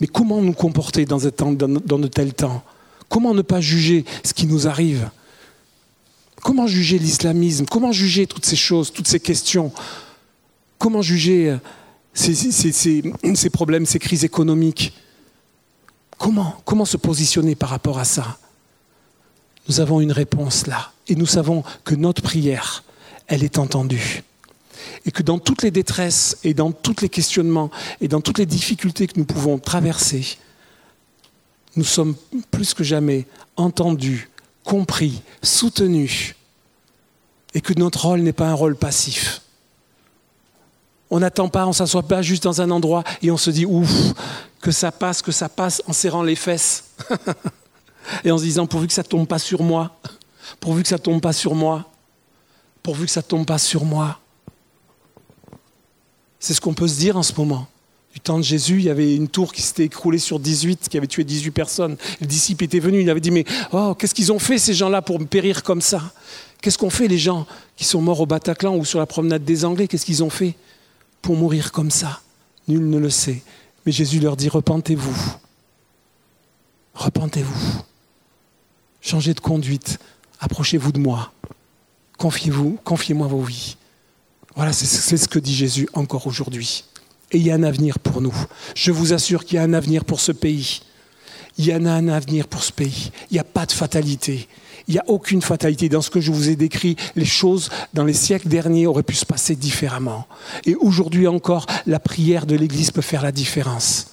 [0.00, 2.62] Mais comment nous comporter dans, de tels temps?
[3.08, 5.10] Comment ne pas juger ce qui nous arrive?
[6.42, 7.64] Comment juger l'islamisme?
[7.66, 9.72] Comment juger toutes ces choses, toutes ces questions?
[10.78, 11.56] Comment juger
[12.14, 14.94] ces, problèmes, ces crises économiques.
[16.16, 18.38] Comment, comment se positionner par rapport à ça?
[19.68, 20.92] Nous avons une réponse là.
[21.08, 22.84] Et nous savons que notre prière,
[23.26, 24.22] elle est entendue.
[25.04, 28.46] Et que dans toutes les détresses et dans tous les questionnements et dans toutes les
[28.46, 30.38] difficultés que nous pouvons traverser,
[31.76, 32.14] nous sommes
[32.50, 34.30] plus que jamais entendus,
[34.62, 36.36] compris, soutenus.
[37.54, 39.43] Et que notre rôle n'est pas un rôle passif
[41.10, 43.66] On n'attend pas, on ne s'assoit pas juste dans un endroit et on se dit
[43.66, 43.90] ouf,
[44.60, 46.84] que ça passe, que ça passe en serrant les fesses.
[48.24, 49.96] et en se disant pourvu que ça ne tombe pas sur moi,
[50.60, 51.84] pourvu que ça ne tombe pas sur moi,
[52.82, 54.20] pourvu que ça ne tombe pas sur moi.
[56.38, 57.66] C'est ce qu'on peut se dire en ce moment.
[58.12, 60.96] Du temps de Jésus, il y avait une tour qui s'était écroulée sur 18, qui
[60.96, 61.96] avait tué 18 personnes.
[62.20, 65.02] Le disciple était venu, il avait dit, mais oh, qu'est-ce qu'ils ont fait ces gens-là
[65.02, 66.00] pour périr comme ça?
[66.60, 67.46] Qu'est-ce qu'ont fait les gens
[67.76, 69.88] qui sont morts au Bataclan ou sur la promenade des Anglais?
[69.88, 70.54] Qu'est-ce qu'ils ont fait?
[71.24, 72.20] Pour mourir comme ça
[72.68, 73.42] Nul ne le sait.
[73.84, 75.16] Mais Jésus leur dit, repentez-vous.
[76.94, 77.82] Repentez-vous.
[79.00, 79.98] Changez de conduite.
[80.40, 81.32] Approchez-vous de moi.
[82.18, 83.76] Confiez-vous, confiez-moi vos vies.
[84.54, 86.84] Voilà, c'est ce que dit Jésus encore aujourd'hui.
[87.32, 88.34] Et il y a un avenir pour nous.
[88.74, 90.82] Je vous assure qu'il y a un avenir pour ce pays.
[91.58, 93.10] Il y en a un avenir pour ce pays.
[93.30, 94.48] Il n'y a pas de fatalité.
[94.86, 95.88] Il n'y a aucune fatalité.
[95.88, 99.14] Dans ce que je vous ai décrit, les choses dans les siècles derniers auraient pu
[99.14, 100.26] se passer différemment.
[100.66, 104.08] Et aujourd'hui encore, la prière de l'Église peut faire la différence.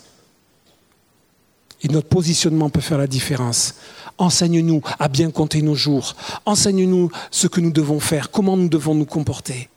[1.84, 3.76] Et notre positionnement peut faire la différence.
[4.18, 6.16] Enseigne-nous à bien compter nos jours.
[6.46, 9.70] Enseigne-nous ce que nous devons faire, comment nous devons nous comporter.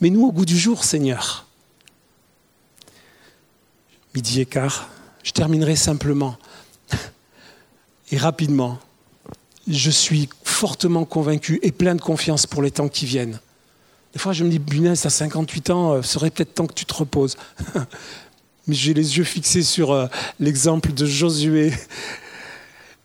[0.00, 1.46] Mais nous au goût du jour, Seigneur.
[4.14, 4.88] Midi et quart,
[5.24, 6.36] je terminerai simplement
[8.10, 8.78] et rapidement.
[9.68, 13.40] Je suis fortement convaincu et plein de confiance pour les temps qui viennent.
[14.12, 16.84] Des fois, je me dis, Bunès, à 58 ans, il serait peut-être temps que tu
[16.84, 17.36] te reposes.
[18.66, 20.06] Mais j'ai les yeux fixés sur euh,
[20.38, 21.72] l'exemple de Josué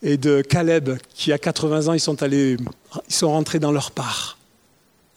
[0.03, 2.57] et de Caleb, qui à 80 ans, ils sont, allés,
[3.07, 4.37] ils sont rentrés dans leur part.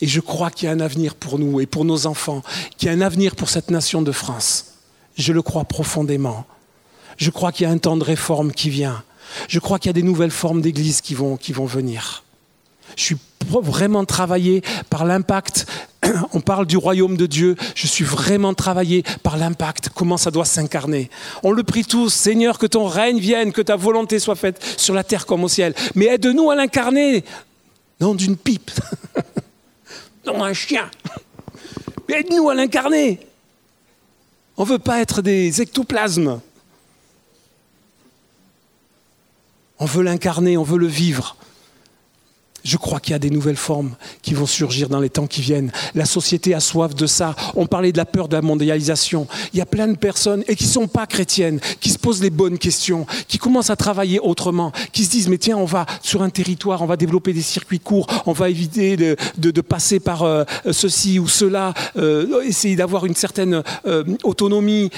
[0.00, 2.42] Et je crois qu'il y a un avenir pour nous et pour nos enfants,
[2.76, 4.74] qu'il y a un avenir pour cette nation de France.
[5.16, 6.44] Je le crois profondément.
[7.18, 9.04] Je crois qu'il y a un temps de réforme qui vient.
[9.48, 12.24] Je crois qu'il y a des nouvelles formes d'église qui vont, venir.
[12.96, 15.66] Je suis vraiment travaillé par l'impact.
[16.32, 17.56] On parle du royaume de Dieu.
[17.74, 21.10] Je suis vraiment travaillé par l'impact, comment ça doit s'incarner.
[21.42, 24.94] On le prie tous, Seigneur, que ton règne vienne, que ta volonté soit faite sur
[24.94, 25.74] la terre comme au ciel.
[25.94, 27.24] Mais aide-nous à l'incarner,
[28.00, 28.70] non d'une pipe.
[30.26, 30.90] non, un chien.
[32.08, 33.20] Aide-nous à l'incarner.
[34.56, 36.40] On ne veut pas être des ectoplasmes.
[39.82, 41.34] On veut l'incarner, on veut le vivre.
[42.62, 45.40] Je crois qu'il y a des nouvelles formes qui vont surgir dans les temps qui
[45.40, 45.72] viennent.
[45.96, 47.34] La société a soif de ça.
[47.56, 49.26] On parlait de la peur de la mondialisation.
[49.52, 52.22] Il y a plein de personnes, et qui ne sont pas chrétiennes, qui se posent
[52.22, 55.84] les bonnes questions, qui commencent à travailler autrement, qui se disent, mais tiens, on va
[56.00, 60.22] sur un territoire, on va développer des circuits courts, on va éviter de, passer par
[60.22, 64.90] euh, ceci ou cela, euh, essayer d'avoir une certaine euh, autonomie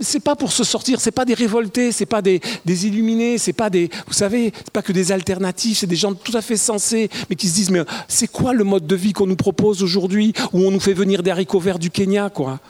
[0.00, 3.70] c'est pas pour se sortir, c'est pas des révoltés, c'est pas des, illuminés, c'est pas
[3.70, 7.10] des, vous savez, c'est pas que des alternatives, c'est des gens tout à fait sensés,
[7.28, 10.32] mais qui se disent mais c'est quoi le mode de vie qu'on nous propose aujourd'hui
[10.52, 12.60] où on nous fait venir des haricots verts du Kenya, quoi?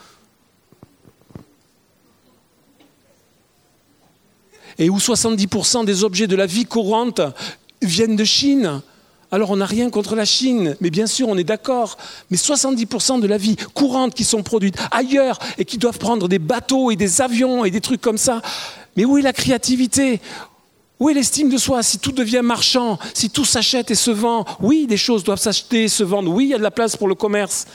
[4.78, 7.20] Et où 70% des objets de la vie courante
[7.82, 8.80] viennent de Chine.
[9.32, 11.98] Alors on n'a rien contre la Chine, mais bien sûr on est d'accord.
[12.30, 16.38] Mais 70% de la vie courante qui sont produites ailleurs et qui doivent prendre des
[16.38, 18.42] bateaux et des avions et des trucs comme ça.
[18.96, 20.20] Mais où est la créativité?
[20.98, 21.82] Où est l'estime de soi?
[21.82, 25.84] Si tout devient marchand, si tout s'achète et se vend, oui, des choses doivent s'acheter
[25.84, 27.66] et se vendre, oui, il y a de la place pour le commerce,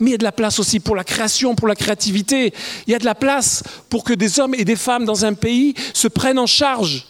[0.00, 2.52] mais il y a de la place aussi pour la création, pour la créativité.
[2.88, 5.34] Il y a de la place pour que des hommes et des femmes dans un
[5.34, 7.06] pays se prennent en charge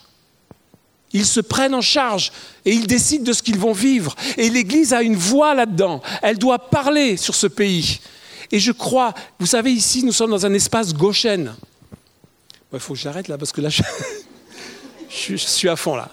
[1.13, 2.33] ils se prennent en charge
[2.65, 4.15] et ils décident de ce qu'ils vont vivre.
[4.37, 6.03] Et l'Église a une voix là-dedans.
[6.23, 8.01] Elle doit parler sur ce pays.
[8.51, 11.55] Et je crois, vous savez, ici, nous sommes dans un espace gauchène.
[12.73, 13.83] Il faut que j'arrête là, parce que là, je,
[15.29, 16.11] je suis à fond là.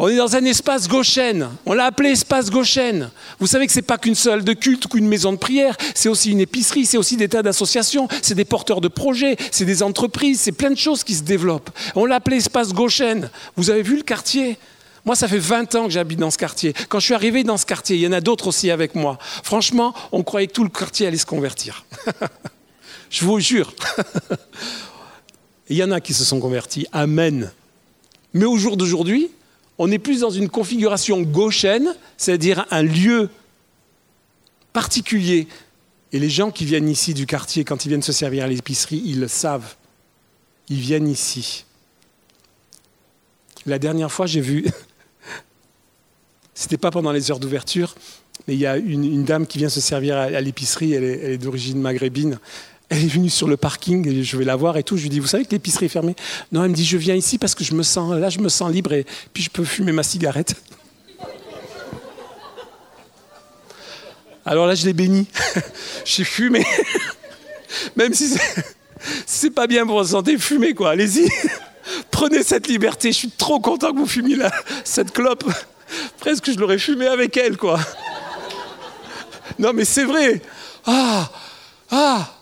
[0.00, 1.48] On est dans un espace gauchène.
[1.66, 3.10] On l'a appelé espace gauchène.
[3.40, 5.76] Vous savez que ce n'est pas qu'une salle de culte ou qu'une maison de prière.
[5.94, 9.64] C'est aussi une épicerie, c'est aussi des tas d'associations, c'est des porteurs de projets, c'est
[9.64, 11.70] des entreprises, c'est plein de choses qui se développent.
[11.96, 13.28] On l'a appelé espace gauchène.
[13.56, 14.56] Vous avez vu le quartier?
[15.04, 16.74] Moi, ça fait 20 ans que j'habite dans ce quartier.
[16.88, 19.18] Quand je suis arrivé dans ce quartier, il y en a d'autres aussi avec moi.
[19.42, 21.84] Franchement, on croyait que tout le quartier allait se convertir.
[23.10, 23.72] je vous jure.
[25.68, 26.86] il y en a qui se sont convertis.
[26.92, 27.50] Amen.
[28.32, 29.30] Mais au jour d'aujourd'hui,
[29.78, 33.30] on est plus dans une configuration gauchenne, c'est-à-dire un lieu
[34.72, 35.46] particulier.
[36.12, 39.02] Et les gens qui viennent ici du quartier, quand ils viennent se servir à l'épicerie,
[39.04, 39.76] ils le savent.
[40.68, 41.64] Ils viennent ici.
[43.66, 44.66] La dernière fois, j'ai vu,
[46.54, 47.94] c'était pas pendant les heures d'ouverture,
[48.46, 51.80] mais il y a une, dame qui vient se servir à, l'épicerie, elle est d'origine
[51.80, 52.38] maghrébine.
[52.90, 54.96] Elle est venue sur le parking, et je vais la voir et tout.
[54.96, 56.16] Je lui dis, vous savez que l'épicerie est fermée?
[56.52, 58.48] Non, elle me dit, je viens ici parce que je me sens, là, je me
[58.48, 60.54] sens libre et puis je peux fumer ma cigarette.
[64.48, 65.26] Alors là, je l'ai béni.
[66.06, 66.64] J'ai fumé.
[67.96, 68.34] Même si
[69.26, 70.92] c'est pas bien pour la santé, fumez quoi.
[70.92, 71.28] Allez-y.
[72.10, 73.12] Prenez cette liberté.
[73.12, 74.50] Je suis trop content que vous fumiez là,
[74.84, 75.44] cette clope.
[76.18, 77.78] Presque je l'aurais fumé avec elle quoi.
[79.58, 80.40] Non mais c'est vrai.
[80.86, 81.30] Ah,
[81.90, 82.37] ah.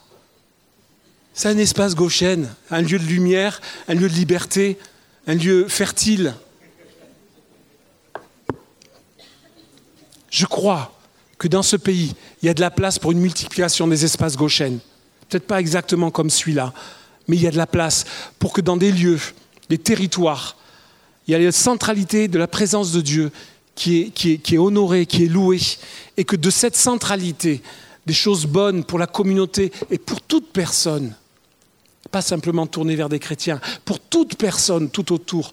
[1.39, 4.79] C'est un espace gauchène, un lieu de lumière, un lieu de liberté,
[5.27, 6.35] un lieu fertile.
[10.31, 10.99] Je crois
[11.37, 14.35] que dans ce pays, il y a de la place pour une multiplication des espaces
[14.35, 14.79] gauchènes.
[15.29, 16.73] Peut-être pas exactement comme celui-là,
[17.29, 18.07] mais il y a de la place
[18.39, 19.21] pour que dans des lieux,
[19.69, 20.57] des territoires,
[21.29, 23.31] il y a la centralité de la présence de Dieu
[23.75, 25.61] qui est, honorée, qui est louée,
[26.17, 27.61] et que de cette centralité,
[28.07, 31.15] des choses bonnes pour la communauté et pour toute personne,
[32.11, 35.53] pas simplement tourner vers des chrétiens, pour toute personne tout autour,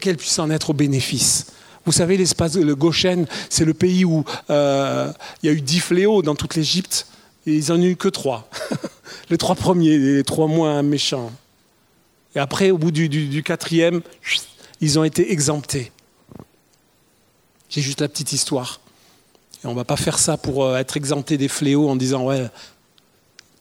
[0.00, 1.46] qu'elle puisse en être au bénéfice.
[1.84, 5.10] Vous savez, l'espace le Goshen, c'est le pays où euh,
[5.42, 7.06] il y a eu dix fléaux dans toute l'Égypte,
[7.46, 8.48] et ils n'en ont eu que trois.
[9.30, 11.32] les trois premiers, les trois moins méchants.
[12.34, 14.02] Et après, au bout du, du, du quatrième,
[14.80, 15.90] ils ont été exemptés.
[17.70, 18.80] J'ai juste la petite histoire.
[19.62, 22.24] Et on ne va pas faire ça pour euh, être exempté des fléaux en disant
[22.24, 22.48] ouais,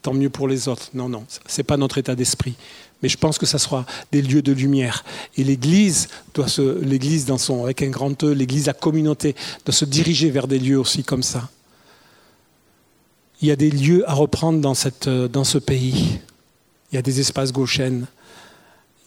[0.07, 0.89] tant mieux pour les autres.
[0.93, 2.55] Non, non, ce n'est pas notre état d'esprit.
[3.03, 5.03] Mais je pense que ça sera des lieux de lumière.
[5.35, 9.35] Et l'Église doit se, l'Église dans son, avec un grand E, l'Église, la communauté,
[9.65, 11.49] doit se diriger vers des lieux aussi comme ça.
[13.41, 16.21] Il y a des lieux à reprendre dans, cette, dans ce pays.
[16.93, 18.07] Il y a des espaces gauchènes.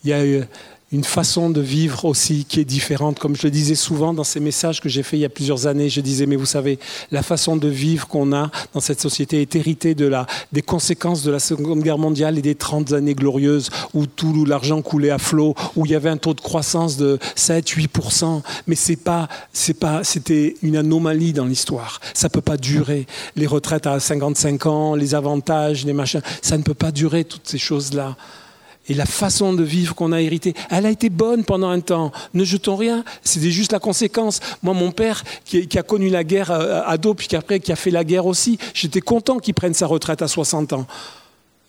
[0.04, 0.44] Il y a
[0.92, 3.20] une façon de vivre aussi qui est différente.
[3.20, 5.68] Comme je le disais souvent dans ces messages que j'ai faits il y a plusieurs
[5.68, 6.80] années, je disais, mais vous savez,
[7.12, 11.22] la façon de vivre qu'on a dans cette société est héritée de la, des conséquences
[11.22, 15.18] de la Seconde Guerre mondiale et des 30 années glorieuses où tout l'argent coulait à
[15.18, 18.42] flot, où il y avait un taux de croissance de 7-8%.
[18.66, 22.00] Mais c'est pas, c'est pas, c'était une anomalie dans l'histoire.
[22.14, 23.06] Ça peut pas durer.
[23.36, 27.46] Les retraites à 55 ans, les avantages, les machins, ça ne peut pas durer toutes
[27.46, 28.16] ces choses-là
[28.90, 32.10] et la façon de vivre qu'on a hérité, elle a été bonne pendant un temps.
[32.34, 34.40] Ne jetons rien, c'était juste la conséquence.
[34.64, 38.02] Moi, mon père, qui, a connu la guerre ado, puis qu'après, qui a fait la
[38.02, 40.86] guerre aussi, j'étais content qu'il prenne sa retraite à 60 ans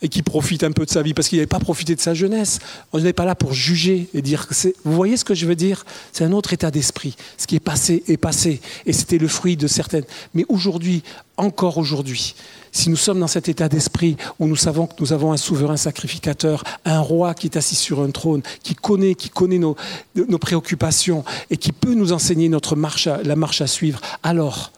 [0.02, 2.14] et qu'il profite un peu de sa vie, parce qu'il n'avait pas profité de sa
[2.14, 2.60] jeunesse.
[2.92, 4.76] On n'est pas là pour juger et dire que c'est...
[4.84, 5.86] Vous voyez ce que je veux dire?
[6.12, 7.16] C'est un autre état d'esprit.
[7.38, 10.06] Ce qui est passé est passé, et c'était le fruit de certaines...
[10.34, 11.04] Mais aujourd'hui,
[11.38, 12.36] encore aujourd'hui,
[12.72, 15.78] si nous sommes dans cet état d'esprit où nous savons que nous avons un souverain
[15.78, 19.76] sacrificateur, un roi qui est assis sur un trône, qui connaît, qui connaît nos,
[20.16, 24.72] nos préoccupations et qui peut nous enseigner notre marche la marche à suivre, alors,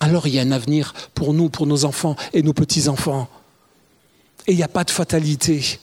[0.00, 3.28] alors il y a un avenir pour nous, pour nos enfants et nos petits-enfants.
[4.46, 5.78] Et il n'y a pas de fatalité.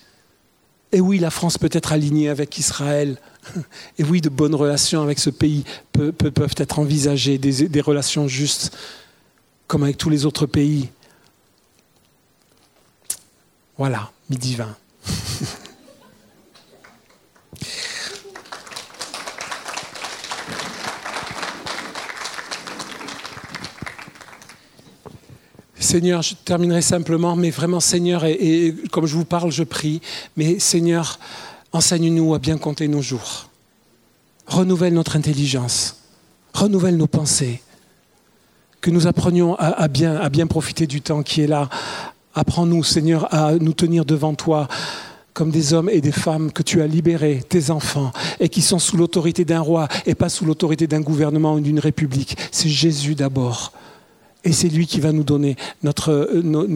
[0.92, 3.18] Et oui, la France peut être alignée avec Israël.
[3.98, 8.76] Et oui, de bonnes relations avec ce pays peuvent, être envisagées, des, des relations justes
[9.68, 10.90] comme avec tous les autres pays.
[13.78, 14.76] Voilà, midi 20.
[25.80, 30.02] Seigneur, je terminerai simplement, mais vraiment Seigneur, et, comme je vous parle, je prie,
[30.36, 31.20] mais Seigneur,
[31.72, 33.50] enseigne-nous à bien compter nos jours.
[34.48, 35.98] Renouvelle notre intelligence,
[36.54, 37.62] renouvelle nos pensées,
[38.82, 39.58] que nous apprenions
[39.92, 41.70] bien, à bien profiter du temps qui est là.
[42.34, 44.68] Apprends-nous, Seigneur, à nous tenir devant toi
[45.34, 48.80] comme des hommes et des femmes que tu as libérés, tes enfants, et qui sont
[48.80, 52.36] sous l'autorité d'un roi et pas sous l'autorité d'un gouvernement ou d'une république.
[52.52, 53.72] C'est Jésus d'abord.
[54.44, 56.30] Et c'est lui qui va nous donner notre,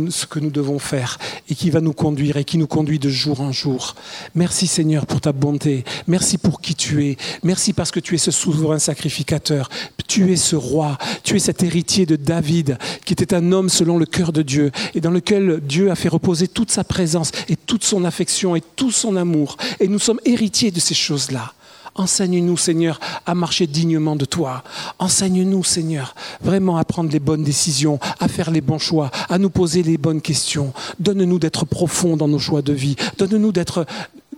[0.10, 1.18] ce que nous devons faire
[1.50, 3.96] et qui va nous conduire et qui nous conduit de jour en jour.
[4.36, 5.86] Merci Seigneur pour ta bonté.
[6.08, 7.18] Merci pour qui tu es.
[7.44, 9.70] Merci parce que tu es ce souverain sacrificateur.
[10.08, 10.98] Tu es ce roi.
[11.24, 14.72] Tu es cet héritier de David qui était un homme selon le cœur de Dieu
[14.94, 18.62] et dans lequel Dieu a fait reposer toute sa présence et toute son affection et
[18.76, 19.58] tout son amour.
[19.80, 21.54] Et nous sommes héritiers de ces choses-là.
[21.96, 24.64] Enseigne-nous, Seigneur, à marcher dignement de toi.
[25.00, 29.50] Enseigne-nous, Seigneur, vraiment à prendre les bonnes décisions, à faire les bons choix, à nous
[29.50, 30.74] poser les bonnes questions.
[31.00, 32.96] Donne-nous d'être profonds dans nos choix de vie.
[33.18, 33.86] Donne-nous d'être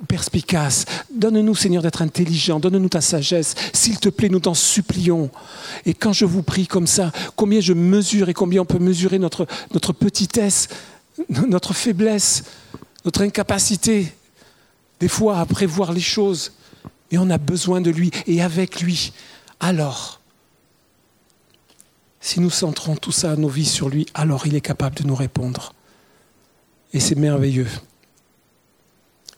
[0.08, 0.86] perspicaces.
[1.14, 2.60] Donne-nous, Seigneur, d'être intelligents.
[2.60, 3.56] Donne-nous ta sagesse.
[3.74, 5.30] S'il te plaît, nous t'en supplions.
[5.86, 9.20] Et quand je vous prie comme ça, combien je mesure et combien on peut mesurer
[9.20, 10.70] notre, notre petitesse,
[11.30, 12.44] notre faiblesse,
[13.06, 14.12] notre incapacité,
[15.00, 16.52] des fois, à prévoir les choses.
[17.14, 19.14] Et on a besoin de lui et avec lui.
[19.60, 20.20] Alors,
[22.20, 25.14] si nous centrons tout ça, nos vies sur lui, alors il est capable de nous
[25.14, 25.76] répondre.
[26.92, 27.68] Et c'est merveilleux.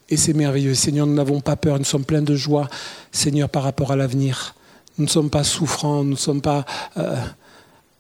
[0.08, 0.74] Et c'est merveilleux.
[0.74, 2.70] Seigneur, nous n'avons pas peur, nous sommes pleins de joie,
[3.12, 4.56] Seigneur, par rapport à l'avenir.
[4.98, 6.64] Nous ne sommes pas souffrants, nous ne sommes pas
[6.96, 7.18] euh,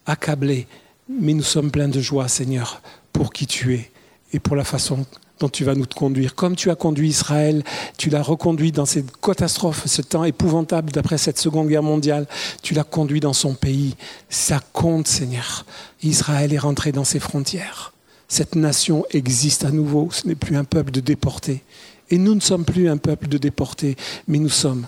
[0.05, 0.67] accablés,
[1.09, 3.91] Mais nous sommes pleins de joie, Seigneur, pour qui tu es
[4.32, 5.05] et pour la façon
[5.40, 6.36] dont tu vas nous conduire.
[6.36, 7.64] Comme tu as conduit Israël,
[7.98, 12.28] tu l'as reconduit dans cette catastrophe, ce temps épouvantable d'après cette Seconde Guerre mondiale,
[12.62, 13.96] tu l'as conduit dans son pays.
[14.30, 15.66] Ça compte, Seigneur.
[16.04, 17.94] Israël est rentré dans ses frontières.
[18.28, 20.10] Cette nation existe à nouveau.
[20.12, 21.64] Ce n'est plus un peuple de déportés.
[22.10, 23.96] Et nous ne sommes plus un peuple de déportés,
[24.28, 24.88] mais nous sommes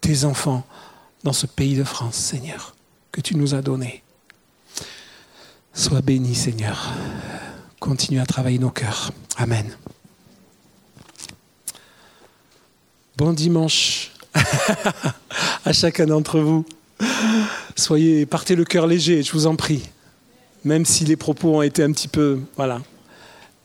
[0.00, 0.64] tes enfants
[1.24, 2.74] dans ce pays de France, Seigneur,
[3.10, 4.02] que tu nous as donné.
[5.72, 6.92] Sois béni, Seigneur.
[7.82, 9.10] Continue à travailler nos cœurs.
[9.36, 9.66] Amen.
[13.16, 14.12] Bon dimanche
[15.64, 16.64] à chacun d'entre vous.
[17.74, 19.82] Soyez, partez le cœur léger, je vous en prie.
[20.64, 22.80] Même si les propos ont été un petit peu, voilà.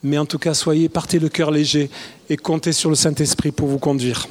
[0.01, 1.91] Mais en tout cas, soyez, partez le cœur léger
[2.28, 4.28] et comptez sur le Saint-Esprit pour vous conduire.